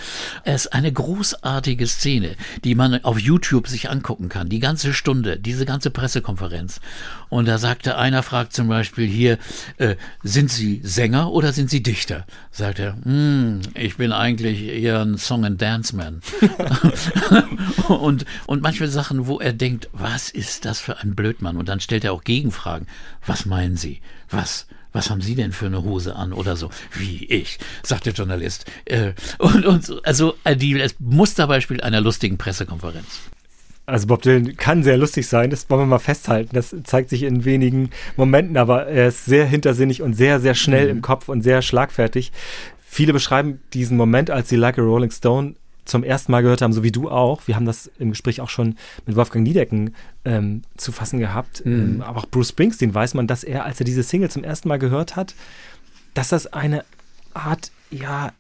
[0.45, 4.49] Es ist eine großartige Szene, die man auf YouTube sich angucken kann.
[4.49, 6.81] Die ganze Stunde, diese ganze Pressekonferenz.
[7.29, 9.39] Und da sagte einer, fragt zum Beispiel hier,
[9.79, 12.27] äh, sind Sie Sänger oder sind Sie Dichter?
[12.51, 16.23] Sagt er, hm, ich bin eigentlich eher ein Song and Dance Man.
[17.89, 21.57] und, und manche Sachen, wo er denkt, was ist das für ein Blödmann?
[21.57, 22.87] Und dann stellt er auch Gegenfragen.
[23.27, 24.01] Was meinen Sie?
[24.31, 24.67] Was?
[24.93, 26.71] Was haben Sie denn für eine Hose an oder so?
[26.93, 28.65] Wie ich, sagt der Journalist.
[28.85, 33.21] Äh, und, und also äh, die, das Musterbeispiel einer lustigen Pressekonferenz.
[33.87, 36.55] Also Bob Dylan kann sehr lustig sein, das wollen wir mal festhalten.
[36.55, 40.85] Das zeigt sich in wenigen Momenten, aber er ist sehr hintersinnig und sehr, sehr schnell
[40.85, 40.91] mhm.
[40.91, 42.33] im Kopf und sehr schlagfertig.
[42.81, 45.55] Viele beschreiben diesen Moment, als sie Like a Rolling Stone
[45.85, 47.43] zum ersten Mal gehört haben, so wie du auch.
[47.47, 48.77] Wir haben das im Gespräch auch schon
[49.07, 51.65] mit Wolfgang Niedecken ähm, zu fassen gehabt.
[51.65, 51.73] Mhm.
[51.73, 54.69] Ähm, aber auch Bruce Springsteen weiß man, dass er, als er diese Single zum ersten
[54.69, 55.35] Mal gehört hat,
[56.15, 56.85] dass das eine
[57.35, 58.33] Art, ja,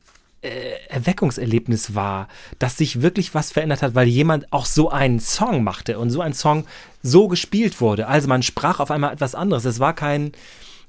[0.42, 2.28] äh, Erweckungserlebnis war,
[2.58, 6.20] dass sich wirklich was verändert hat, weil jemand auch so einen Song machte und so
[6.20, 6.66] ein Song
[7.02, 8.06] so gespielt wurde.
[8.06, 9.64] Also man sprach auf einmal etwas anderes.
[9.64, 10.32] Es war kein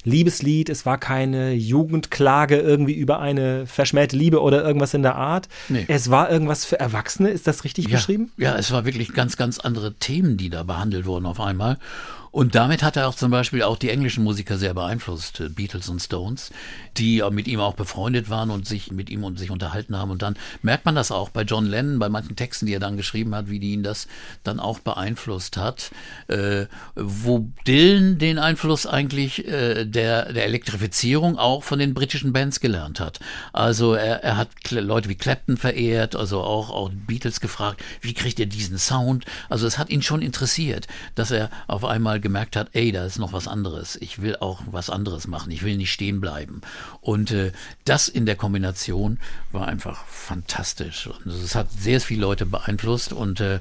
[0.05, 5.49] Liebeslied, es war keine Jugendklage irgendwie über eine verschmähte Liebe oder irgendwas in der Art.
[5.67, 5.85] Nee.
[5.87, 8.31] Es war irgendwas für Erwachsene, ist das richtig ja, beschrieben?
[8.37, 11.77] Ja, es war wirklich ganz, ganz andere Themen, die da behandelt wurden auf einmal.
[12.35, 15.87] Und damit hat er auch zum Beispiel auch die englischen Musiker sehr beeinflusst, äh, Beatles
[15.87, 16.51] und Stones,
[16.97, 20.11] die mit ihm auch befreundet waren und sich mit ihm und sich unterhalten haben.
[20.11, 22.97] Und dann merkt man das auch bei John Lennon, bei manchen Texten, die er dann
[22.97, 24.09] geschrieben hat, wie die ihn das
[24.43, 25.91] dann auch beeinflusst hat.
[26.27, 26.65] Äh,
[26.95, 32.99] wo Dylan den Einfluss eigentlich äh, der, der Elektrifizierung auch von den britischen Bands gelernt
[32.99, 33.21] hat.
[33.53, 38.39] Also er, er hat Leute wie Clapton verehrt, also auch, auch Beatles gefragt, wie kriegt
[38.39, 39.23] ihr diesen Sound?
[39.47, 43.19] Also es hat ihn schon interessiert, dass er auf einmal gemerkt hat, ey, da ist
[43.19, 43.97] noch was anderes.
[43.97, 45.51] Ich will auch was anderes machen.
[45.51, 46.61] Ich will nicht stehen bleiben.
[46.99, 47.51] Und äh,
[47.83, 49.19] das in der Kombination
[49.51, 51.05] war einfach fantastisch.
[51.05, 53.59] Und es hat sehr viele Leute beeinflusst und äh,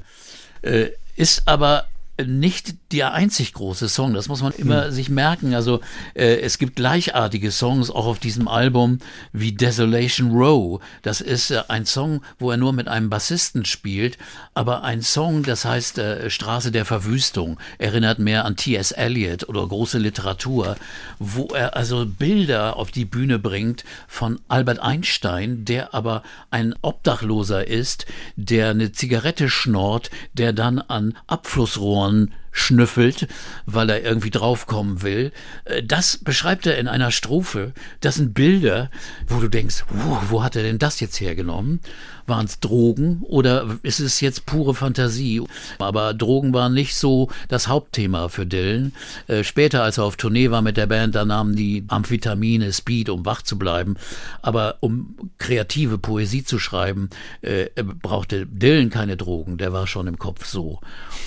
[0.63, 1.87] äh ist aber
[2.23, 4.91] nicht der einzig große Song, das muss man immer hm.
[4.91, 5.53] sich merken.
[5.53, 5.81] Also
[6.13, 8.99] äh, es gibt gleichartige Songs auch auf diesem Album
[9.33, 10.81] wie Desolation Row.
[11.01, 14.17] Das ist äh, ein Song, wo er nur mit einem Bassisten spielt,
[14.53, 18.91] aber ein Song, das heißt äh, Straße der Verwüstung, erinnert mehr an T.S.
[18.91, 20.77] Eliot oder große Literatur,
[21.19, 27.67] wo er also Bilder auf die Bühne bringt von Albert Einstein, der aber ein Obdachloser
[27.67, 28.05] ist,
[28.37, 33.27] der eine Zigarette schnort, der dann an Abflussrohren Ohren schnüffelt,
[33.65, 35.31] weil er irgendwie draufkommen will.
[35.65, 37.73] Äh, das beschreibt er in einer Strophe.
[37.99, 38.89] Das sind Bilder,
[39.27, 39.83] wo du denkst,
[40.29, 41.81] wo hat er denn das jetzt hergenommen?
[42.27, 45.43] Waren es Drogen oder ist es jetzt pure Fantasie?
[45.77, 48.93] Aber Drogen waren nicht so das Hauptthema für Dylan.
[49.27, 53.09] Äh, später, als er auf Tournee war mit der Band, da nahmen die Amphetamine, Speed,
[53.09, 53.95] um wach zu bleiben.
[54.41, 57.09] Aber um kreative Poesie zu schreiben,
[57.41, 59.57] äh, brauchte Dylan keine Drogen.
[59.57, 60.79] Der war schon im Kopf so.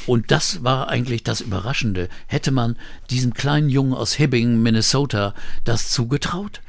[0.06, 2.08] Und das war eigentlich eigentlich das Überraschende.
[2.26, 2.76] Hätte man
[3.10, 6.60] diesem kleinen Jungen aus Hibbing, Minnesota, das zugetraut?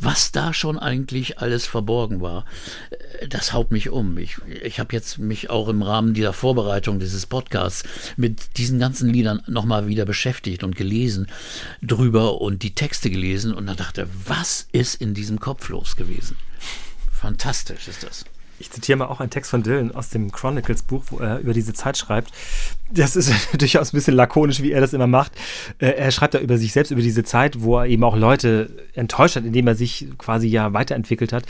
[0.00, 2.44] was da schon eigentlich alles verborgen war,
[2.90, 4.18] äh, das haut mich um.
[4.18, 7.82] Ich, ich habe jetzt mich auch im Rahmen dieser Vorbereitung dieses Podcasts
[8.16, 11.26] mit diesen ganzen Liedern nochmal wieder beschäftigt und gelesen
[11.82, 16.36] drüber und die Texte gelesen und dann dachte, was ist in diesem Kopf los gewesen?
[17.10, 18.24] Fantastisch ist das.
[18.60, 21.54] Ich zitiere mal auch einen Text von Dylan aus dem Chronicles Buch, wo er über
[21.54, 22.30] diese Zeit schreibt.
[22.90, 25.32] Das ist durchaus ein bisschen lakonisch, wie er das immer macht.
[25.78, 28.70] Äh, er schreibt da über sich selbst, über diese Zeit, wo er eben auch Leute
[28.94, 31.44] enttäuscht hat, indem er sich quasi ja weiterentwickelt hat.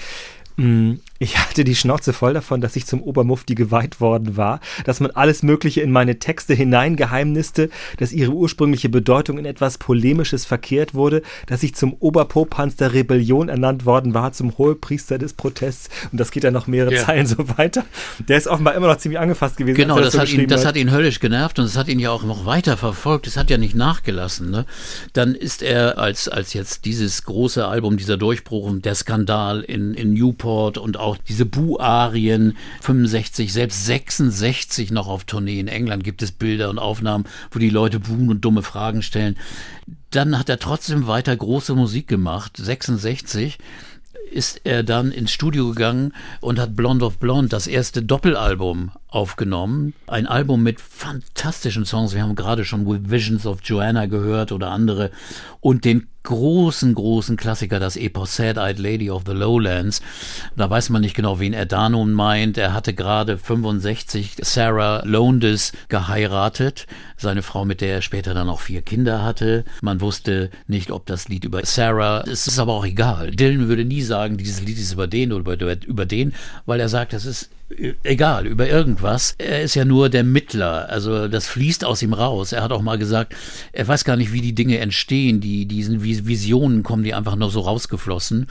[0.56, 5.00] Mm, ich hatte die Schnauze voll davon, dass ich zum Obermufti geweiht worden war, dass
[5.00, 10.94] man alles Mögliche in meine Texte hineingeheimniste, dass ihre ursprüngliche Bedeutung in etwas Polemisches verkehrt
[10.94, 15.88] wurde, dass ich zum Oberpopanz der Rebellion ernannt worden war, zum Hohepriester des Protests.
[16.10, 17.04] Und das geht dann noch mehrere ja.
[17.04, 17.84] Zeilen so weiter.
[18.28, 19.76] Der ist offenbar immer noch ziemlich angefasst gewesen.
[19.76, 22.10] Genau, das, das, hat ihn, das hat ihn höllisch genervt und das hat ihn ja
[22.10, 23.26] auch noch weiter verfolgt.
[23.26, 24.50] Es hat ja nicht nachgelassen.
[24.50, 24.66] Ne?
[25.12, 30.12] Dann ist er als, als jetzt dieses große Album, dieser Durchbruch, der Skandal in, in
[30.12, 35.58] Newport und auch auch diese Bu-Arien 65, selbst 66 noch auf Tournee.
[35.58, 39.36] In England gibt es Bilder und Aufnahmen, wo die Leute buhen und dumme Fragen stellen.
[40.10, 43.58] Dann hat er trotzdem weiter große Musik gemacht, 66
[44.30, 49.94] ist er dann ins Studio gegangen und hat Blonde of Blonde, das erste Doppelalbum, aufgenommen.
[50.06, 52.14] Ein Album mit fantastischen Songs.
[52.14, 55.10] Wir haben gerade schon Visions of Joanna gehört oder andere.
[55.60, 60.02] Und den großen, großen Klassiker, das Epos Sad-Eyed Lady of the Lowlands.
[60.56, 62.58] Da weiß man nicht genau, wen er da nun meint.
[62.58, 66.86] Er hatte gerade 65 Sarah Lowndes geheiratet,
[67.16, 69.64] seine Frau, mit der er später dann auch vier Kinder hatte.
[69.80, 73.30] Man wusste nicht, ob das Lied über Sarah, es ist aber auch egal.
[73.30, 76.34] Dylan würde nie sagen, dieses Lied ist über den oder über, über den,
[76.66, 77.50] weil er sagt, das ist
[78.02, 79.34] egal, über irgendwas.
[79.38, 82.52] Er ist ja nur der Mittler, also das fließt aus ihm raus.
[82.52, 83.34] Er hat auch mal gesagt,
[83.72, 87.50] er weiß gar nicht, wie die Dinge entstehen, die diesen Visionen kommen, die einfach nur
[87.50, 88.46] so rausgeflossen.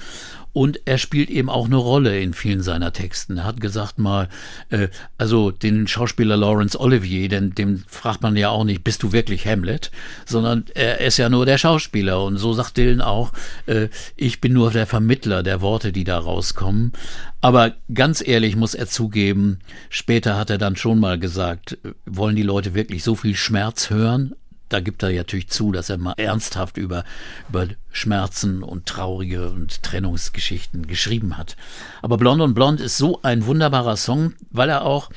[0.52, 3.38] Und er spielt eben auch eine Rolle in vielen seiner Texten.
[3.38, 4.30] Er hat gesagt mal,
[4.70, 4.88] äh,
[5.18, 9.46] also den Schauspieler Laurence Olivier, denn dem fragt man ja auch nicht, bist du wirklich
[9.46, 9.92] Hamlet,
[10.26, 12.24] sondern er ist ja nur der Schauspieler.
[12.24, 13.32] Und so sagt Dylan auch,
[13.68, 16.94] äh, ich bin nur der Vermittler der Worte, die da rauskommen.
[17.42, 22.36] Aber ganz ehrlich muss er zugeben, später hat er dann schon mal gesagt, äh, wollen
[22.36, 24.36] die Leute wirklich so viel Schmerz hören?
[24.70, 27.04] Da gibt er natürlich zu, dass er mal ernsthaft über,
[27.50, 31.56] über Schmerzen und traurige und Trennungsgeschichten geschrieben hat.
[32.02, 35.10] Aber Blond und Blond ist so ein wunderbarer Song, weil er auch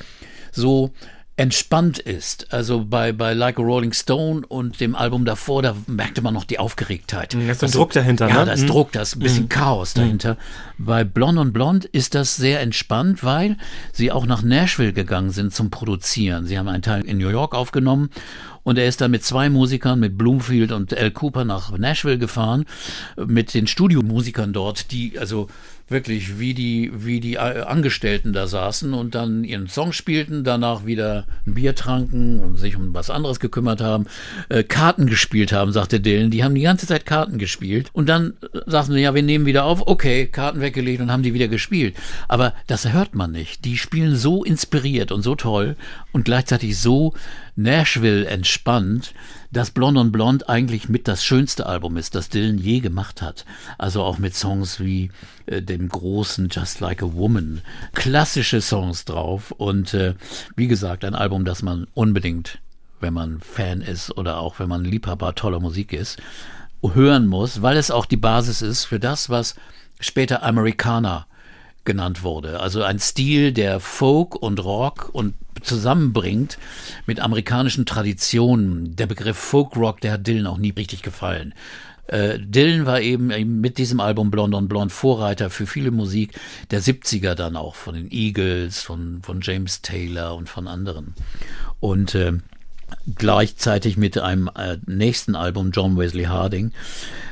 [0.51, 0.93] so
[1.37, 2.53] entspannt ist.
[2.53, 6.45] Also bei, bei Like a Rolling Stone und dem Album davor, da merkte man noch
[6.45, 7.33] die Aufgeregtheit.
[7.33, 8.47] Da ist ein also, Druck dahinter, Ja, ne?
[8.47, 8.67] da ist mhm.
[8.69, 9.49] Druck, da ist ein bisschen mhm.
[9.49, 10.35] Chaos dahinter.
[10.77, 10.85] Mhm.
[10.85, 13.57] Bei Blond und Blond ist das sehr entspannt, weil
[13.93, 16.47] sie auch nach Nashville gegangen sind zum Produzieren.
[16.47, 18.11] Sie haben einen Teil in New York aufgenommen
[18.65, 22.65] und er ist dann mit zwei Musikern, mit Bloomfield und Al Cooper nach Nashville gefahren,
[23.17, 25.49] mit den Studiomusikern dort, die also
[25.93, 30.85] wirklich wie die, wie die äh, Angestellten da saßen und dann ihren Song spielten, danach
[30.85, 34.07] wieder ein Bier tranken und sich um was anderes gekümmert haben,
[34.49, 36.31] äh, Karten gespielt haben, sagte Dylan.
[36.31, 39.47] Die haben die ganze Zeit Karten gespielt und dann äh, sagten sie, ja, wir nehmen
[39.47, 41.95] wieder auf, okay, Karten weggelegt und haben die wieder gespielt.
[42.27, 43.65] Aber das hört man nicht.
[43.65, 45.77] Die spielen so inspiriert und so toll
[46.13, 47.15] und gleichzeitig so
[47.55, 49.13] Nashville entspannt,
[49.51, 53.45] dass Blond on Blond eigentlich mit das schönste Album ist, das Dylan je gemacht hat.
[53.79, 55.11] Also auch mit Songs wie
[55.47, 57.61] äh, dem großen Just Like a Woman.
[57.93, 60.15] Klassische Songs drauf und äh,
[60.57, 62.59] wie gesagt, ein Album, das man unbedingt,
[63.01, 66.19] wenn man Fan ist oder auch wenn man Liebhaber toller Musik ist,
[66.83, 69.55] hören muss, weil es auch die Basis ist für das, was
[70.01, 71.27] später Amerikaner
[71.85, 72.61] genannt wurde.
[72.61, 76.59] Also ein Stil, der Folk und Rock und zusammenbringt
[77.07, 78.97] mit amerikanischen Traditionen.
[78.97, 81.55] Der Begriff Folk Rock, der hat Dylan auch nie richtig gefallen.
[82.09, 86.39] Äh, Dylan war eben mit diesem Album Blond on Blond Vorreiter für viele Musik
[86.71, 91.15] der 70er dann auch, von den Eagles, von, von James Taylor und von anderen.
[91.81, 92.33] Und äh,
[93.15, 96.73] gleichzeitig mit einem äh, nächsten Album, John Wesley Harding,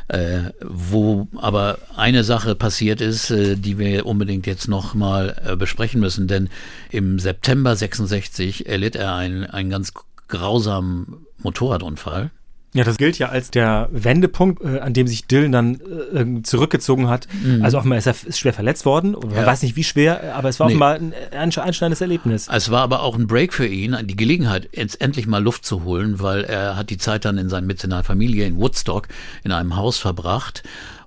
[0.09, 6.27] äh, wo aber eine Sache passiert ist, äh, die wir unbedingt jetzt nochmal besprechen müssen,
[6.27, 6.49] denn
[6.91, 9.93] im September 66 erlitt er einen, einen ganz
[10.29, 12.31] grausamen Motorradunfall
[12.73, 15.81] ja, das gilt ja als der Wendepunkt, äh, an dem sich Dylan dann
[16.15, 17.27] äh, zurückgezogen hat.
[17.43, 17.65] Mhm.
[17.65, 19.13] Also offenbar ist er ist schwer verletzt worden.
[19.13, 19.45] Man ja.
[19.45, 20.75] weiß nicht wie schwer, aber es war nee.
[20.75, 22.49] offenbar ein einschneidendes Erlebnis.
[22.53, 25.83] Es war aber auch ein Break für ihn, die Gelegenheit, jetzt endlich mal Luft zu
[25.83, 29.09] holen, weil er hat die Zeit dann in seiner, mit seiner Familie in Woodstock
[29.43, 30.63] in einem Haus verbracht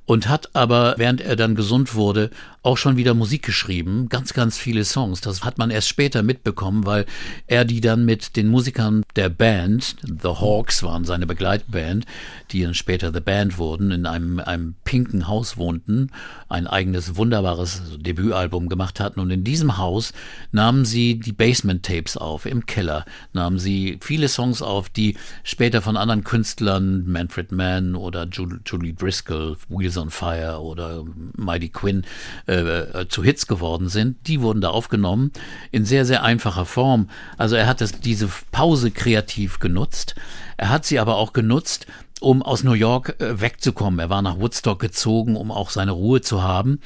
[0.05, 2.29] und hat aber, während er dann gesund wurde,
[2.63, 5.19] auch schon wieder Musik geschrieben, ganz, ganz viele Songs.
[5.19, 7.05] Das hat man erst später mitbekommen, weil
[7.45, 12.05] er die dann mit den Musikern der Band, The Hawks waren seine Begleitband,
[12.51, 16.09] die dann später The Band wurden, in einem, einem pinken Haus wohnten,
[16.47, 19.19] ein eigenes wunderbares Debütalbum gemacht hatten.
[19.19, 20.13] Und in diesem Haus
[20.53, 23.03] nahmen sie die Basement Tapes auf, im Keller
[23.33, 29.57] nahmen sie viele Songs auf, die später von anderen Künstlern, Manfred Mann oder Julie Driscoll,
[29.67, 31.03] Wheels on Fire oder
[31.35, 32.05] Mighty Quinn,
[32.45, 34.27] äh, äh, zu Hits geworden sind.
[34.27, 35.31] Die wurden da aufgenommen
[35.71, 37.09] in sehr, sehr einfacher Form.
[37.37, 40.15] Also er hat das, diese Pause kreativ genutzt.
[40.57, 41.87] Er hat sie aber auch genutzt,
[42.23, 43.99] um aus New York äh, wegzukommen.
[43.99, 46.79] Er war nach Woodstock gezogen, um auch seine Ruhe zu haben.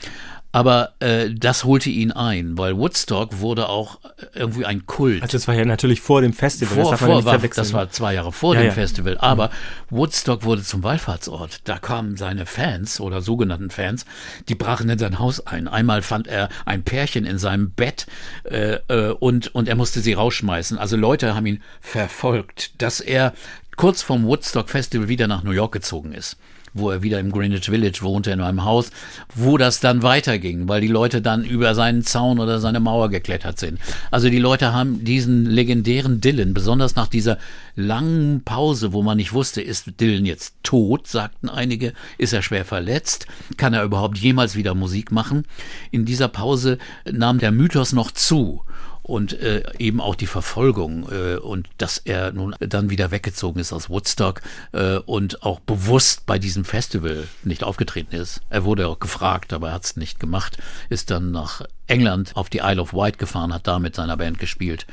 [0.58, 5.22] Aber äh, das holte ihn ein, weil Woodstock wurde auch äh, irgendwie ein Kult.
[5.22, 6.82] Also das war ja natürlich vor dem Festival.
[6.82, 8.74] Vor, das, vor, war, das war zwei Jahre vor ja, dem ja.
[8.74, 9.20] Festival.
[9.20, 9.98] Aber mhm.
[9.98, 11.62] Woodstock wurde zum Wallfahrtsort.
[11.66, 14.08] Da kamen seine Fans oder sogenannten Fans,
[14.50, 15.68] die brachen in sein Haus ein.
[15.68, 18.08] Einmal fand er ein Pärchen in seinem Bett
[18.46, 20.80] äh, äh, und, und er musste sie rausschmeißen.
[20.80, 23.36] Also Leute haben ihn verfolgt, dass er
[23.76, 26.36] kurz vorm Woodstock Festival wieder nach New York gezogen ist
[26.78, 28.92] wo er wieder im Greenwich Village wohnte, in einem Haus,
[29.36, 33.60] wo das dann weiterging, weil die Leute dann über seinen Zaun oder seine Mauer geklettert
[33.60, 33.80] sind.
[34.12, 37.38] Also die Leute haben diesen legendären Dylan, besonders nach dieser
[37.76, 42.66] langen Pause, wo man nicht wusste, ist Dylan jetzt tot, sagten einige, ist er schwer
[42.66, 45.46] verletzt, kann er überhaupt jemals wieder Musik machen?
[45.92, 46.78] In dieser Pause
[47.10, 48.62] nahm der Mythos noch zu
[49.08, 53.74] und äh, eben auch die Verfolgung äh, und dass er nun dann wieder weggezogen ist
[53.74, 54.42] aus Woodstock
[54.74, 58.42] äh, und auch bewusst bei diesem Festival nicht aufgetreten ist.
[58.50, 60.58] Er wurde auch gefragt, aber er hat es nicht gemacht,
[60.90, 64.40] ist dann nach England auf die Isle of Wight gefahren, hat da mit seiner Band
[64.40, 64.86] gespielt.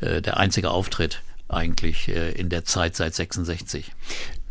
[0.00, 3.92] Äh, der einzige Auftritt eigentlich äh, in der Zeit seit 66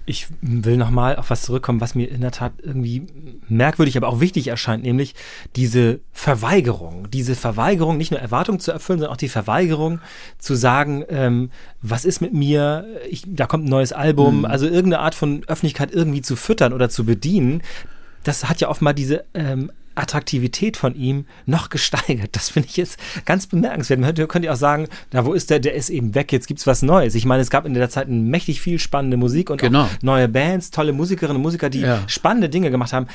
[0.09, 3.07] ich will nochmal auf was zurückkommen, was mir in der Tat irgendwie
[3.49, 5.15] merkwürdig, aber auch wichtig erscheint, nämlich
[5.57, 7.11] diese Verweigerung.
[7.11, 9.99] Diese Verweigerung, nicht nur Erwartungen zu erfüllen, sondern auch die Verweigerung
[10.39, 11.51] zu sagen, ähm,
[11.81, 14.45] was ist mit mir, ich, da kommt ein neues Album, mhm.
[14.45, 17.61] also irgendeine Art von Öffentlichkeit irgendwie zu füttern oder zu bedienen.
[18.23, 22.29] Das hat ja oft mal diese ähm, Attraktivität von ihm noch gesteigert.
[22.33, 23.99] Das finde ich jetzt ganz bemerkenswert.
[23.99, 25.59] Man könnte ja auch sagen, na, wo ist der?
[25.59, 27.15] Der ist eben weg, jetzt gibt es was Neues.
[27.15, 29.89] Ich meine, es gab in der Zeit mächtig viel spannende Musik und genau.
[30.01, 32.03] neue Bands, tolle Musikerinnen und Musiker, die ja.
[32.07, 33.07] spannende Dinge gemacht haben.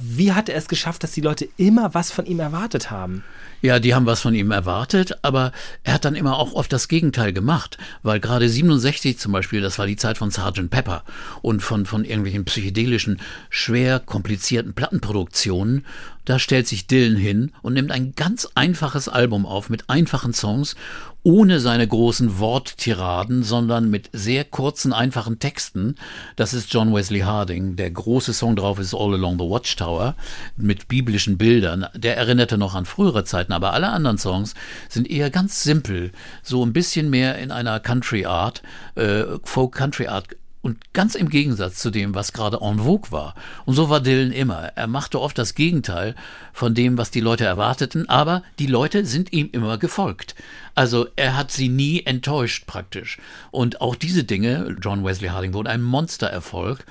[0.00, 3.24] Wie hat er es geschafft, dass die Leute immer was von ihm erwartet haben?
[3.62, 5.52] Ja, die haben was von ihm erwartet, aber
[5.84, 9.78] er hat dann immer auch oft das Gegenteil gemacht, weil gerade 67 zum Beispiel, das
[9.78, 10.70] war die Zeit von Sgt.
[10.70, 11.04] Pepper
[11.42, 13.20] und von, von irgendwelchen psychedelischen,
[13.50, 15.84] schwer komplizierten Plattenproduktionen.
[16.30, 20.76] Da stellt sich Dylan hin und nimmt ein ganz einfaches Album auf mit einfachen Songs
[21.24, 25.96] ohne seine großen Worttiraden, sondern mit sehr kurzen, einfachen Texten.
[26.36, 27.74] Das ist John Wesley Harding.
[27.74, 30.14] Der große Song drauf ist All Along the Watchtower
[30.56, 31.86] mit biblischen Bildern.
[31.96, 34.54] Der erinnerte noch an frühere Zeiten, aber alle anderen Songs
[34.88, 36.12] sind eher ganz simpel,
[36.44, 38.62] so ein bisschen mehr in einer Country Art,
[38.94, 40.28] äh, Folk Country Art
[40.62, 43.34] und ganz im Gegensatz zu dem, was gerade en vogue war.
[43.64, 44.72] Und so war Dylan immer.
[44.76, 46.14] Er machte oft das Gegenteil
[46.52, 50.34] von dem, was die Leute erwarteten, aber die Leute sind ihm immer gefolgt.
[50.74, 53.18] Also er hat sie nie enttäuscht praktisch.
[53.50, 56.84] Und auch diese Dinge, John Wesley Harding wurde ein Monstererfolg.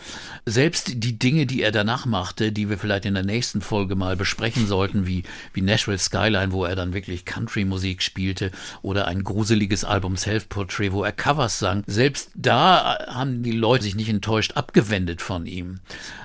[0.46, 4.16] Selbst die Dinge, die er danach machte, die wir vielleicht in der nächsten Folge mal
[4.16, 8.52] besprechen sollten, wie, wie Nashville Skyline, wo er dann wirklich Country-Musik spielte,
[8.82, 11.84] oder ein gruseliges Album Self-Portrait, wo er Covers sang.
[11.88, 15.80] Selbst da haben die Leute sich nicht enttäuscht abgewendet von ihm.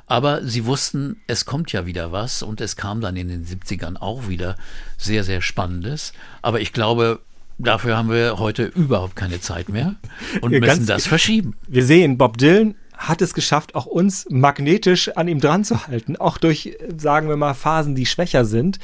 [0.06, 3.96] Aber sie wussten, es kommt ja wieder was und es kam dann in den 70ern
[3.96, 4.56] auch wieder
[4.96, 6.12] sehr, sehr Spannendes.
[6.42, 7.20] Aber ich glaube,
[7.58, 9.94] Dafür haben wir heute überhaupt keine Zeit mehr
[10.40, 11.54] und müssen Ganz, das verschieben.
[11.68, 16.16] Wir sehen, Bob Dylan hat es geschafft, auch uns magnetisch an ihm dran zu halten,
[16.16, 18.78] auch durch, sagen wir mal, Phasen, die schwächer sind.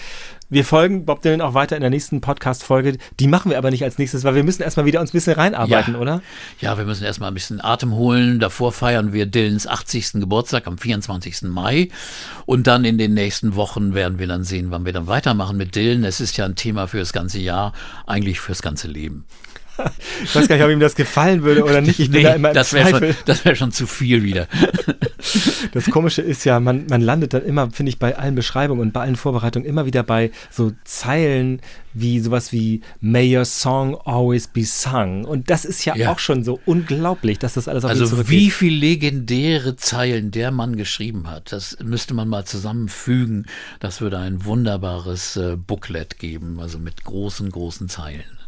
[0.52, 2.98] Wir folgen Bob Dylan auch weiter in der nächsten Podcast-Folge.
[3.20, 5.34] Die machen wir aber nicht als nächstes, weil wir müssen erstmal wieder uns ein bisschen
[5.34, 6.00] reinarbeiten, ja.
[6.00, 6.22] oder?
[6.60, 8.40] Ja, wir müssen erstmal ein bisschen Atem holen.
[8.40, 10.14] Davor feiern wir Dylans 80.
[10.14, 11.42] Geburtstag am 24.
[11.42, 11.88] Mai.
[12.46, 15.76] Und dann in den nächsten Wochen werden wir dann sehen, wann wir dann weitermachen mit
[15.76, 16.02] Dylan.
[16.02, 17.72] Es ist ja ein Thema für das ganze Jahr,
[18.06, 19.26] eigentlich fürs ganze Leben.
[20.24, 21.98] Ich weiß gar nicht, ob ihm das gefallen würde oder nicht.
[22.00, 24.46] Ich bin nee, da immer im das wäre schon, das wär schon zu viel wieder.
[25.72, 28.92] Das Komische ist ja, man, man landet dann immer, finde ich, bei allen Beschreibungen und
[28.92, 31.60] bei allen Vorbereitungen immer wieder bei so Zeilen
[31.92, 35.24] wie sowas wie May your song always be sung.
[35.24, 36.10] Und das ist ja, ja.
[36.10, 40.76] auch schon so unglaublich, dass das alles auf Also wie viele legendäre Zeilen der Mann
[40.76, 43.46] geschrieben hat, das müsste man mal zusammenfügen.
[43.80, 48.39] Das würde ein wunderbares äh, Booklet geben, also mit großen, großen Zeilen.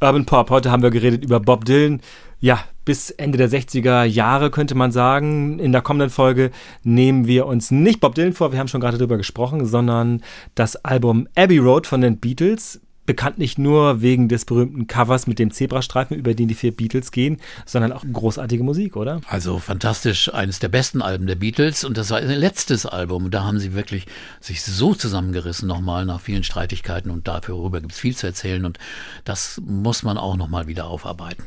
[0.00, 0.50] Urban Pop.
[0.50, 2.00] Heute haben wir geredet über Bob Dylan.
[2.40, 5.58] Ja, bis Ende der 60er Jahre könnte man sagen.
[5.58, 6.50] In der kommenden Folge
[6.82, 10.22] nehmen wir uns nicht Bob Dylan vor, wir haben schon gerade darüber gesprochen, sondern
[10.54, 12.80] das Album Abbey Road von den Beatles
[13.10, 17.10] bekannt nicht nur wegen des berühmten Covers mit dem Zebrastreifen, über den die vier Beatles
[17.10, 19.20] gehen, sondern auch großartige Musik, oder?
[19.26, 23.32] Also fantastisch, eines der besten Alben der Beatles und das war ihr letztes Album.
[23.32, 24.06] Da haben sie wirklich
[24.38, 28.78] sich so zusammengerissen nochmal nach vielen Streitigkeiten und darüber gibt es viel zu erzählen und
[29.24, 31.42] das muss man auch nochmal wieder aufarbeiten.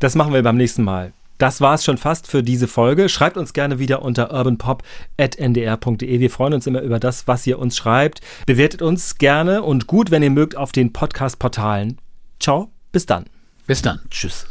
[0.00, 1.12] Das machen wir beim nächsten Mal.
[1.38, 3.08] Das war es schon fast für diese Folge.
[3.08, 6.20] Schreibt uns gerne wieder unter urbanpop.ndr.de.
[6.20, 8.20] Wir freuen uns immer über das, was ihr uns schreibt.
[8.46, 11.98] Bewertet uns gerne und gut, wenn ihr mögt, auf den Podcast-Portalen.
[12.38, 13.24] Ciao, bis dann.
[13.66, 14.00] Bis dann.
[14.10, 14.46] Tschüss.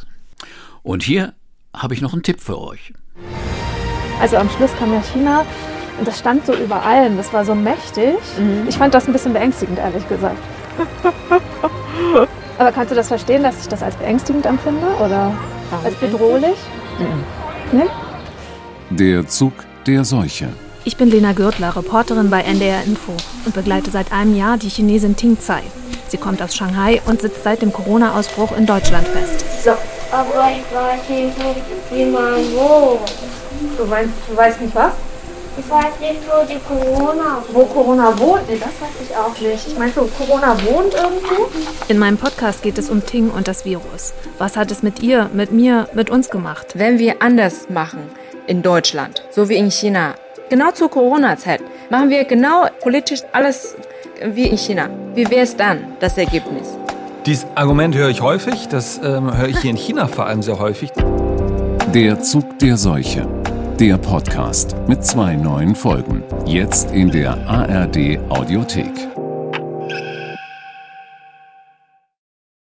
[0.82, 1.34] Und hier
[1.74, 2.94] habe ich noch einen Tipp für euch.
[4.20, 5.46] Also am Schluss kam ja China
[5.98, 7.18] und das stand so über allem.
[7.18, 8.18] Das war so mächtig.
[8.38, 8.68] Mhm.
[8.68, 10.38] Ich fand das ein bisschen beängstigend, ehrlich gesagt.
[12.58, 15.34] Aber kannst du das verstehen, dass ich das als beängstigend empfinde oder
[15.84, 16.58] als bedrohlich?
[17.00, 17.24] Mhm.
[17.80, 17.90] Nee?
[18.92, 19.54] Der Zug
[19.88, 20.50] der Seuche.
[20.86, 23.14] Ich bin Lena Gürtler, Reporterin bei NDR Info
[23.46, 25.64] und begleite seit einem Jahr die Chinesin Ting Tsai.
[26.08, 29.46] Sie kommt aus Shanghai und sitzt seit dem Corona-Ausbruch in Deutschland fest.
[29.64, 29.72] So,
[30.12, 31.38] aber ich weiß nicht,
[31.92, 33.12] wie man wohnt.
[33.78, 34.92] Du, meinst, du weißt nicht was?
[35.56, 37.54] Ich weiß nicht, wo die Corona wohnt.
[37.54, 38.50] Wo Corona wohnt?
[38.50, 39.68] Nee, das weiß ich auch nicht.
[39.68, 41.48] Ich meine, so Corona wohnt irgendwo?
[41.88, 44.14] In meinem Podcast geht es um Ting und das Virus.
[44.40, 46.74] Was hat es mit ihr, mit mir, mit uns gemacht?
[46.74, 48.10] Wenn wir anders machen
[48.48, 50.16] in Deutschland, so wie in China,
[50.50, 53.76] genau zur Corona-Zeit, machen wir genau politisch alles
[54.24, 54.90] wie in China.
[55.14, 56.68] Wie wäre es dann, das Ergebnis?
[57.28, 60.58] Dieses Argument höre ich häufig, das ähm, höre ich hier in China vor allem sehr
[60.58, 60.92] häufig.
[61.94, 63.28] Der Zug der Seuche
[63.84, 66.24] der Podcast mit zwei neuen Folgen.
[66.46, 69.13] Jetzt in der ARD Audiothek.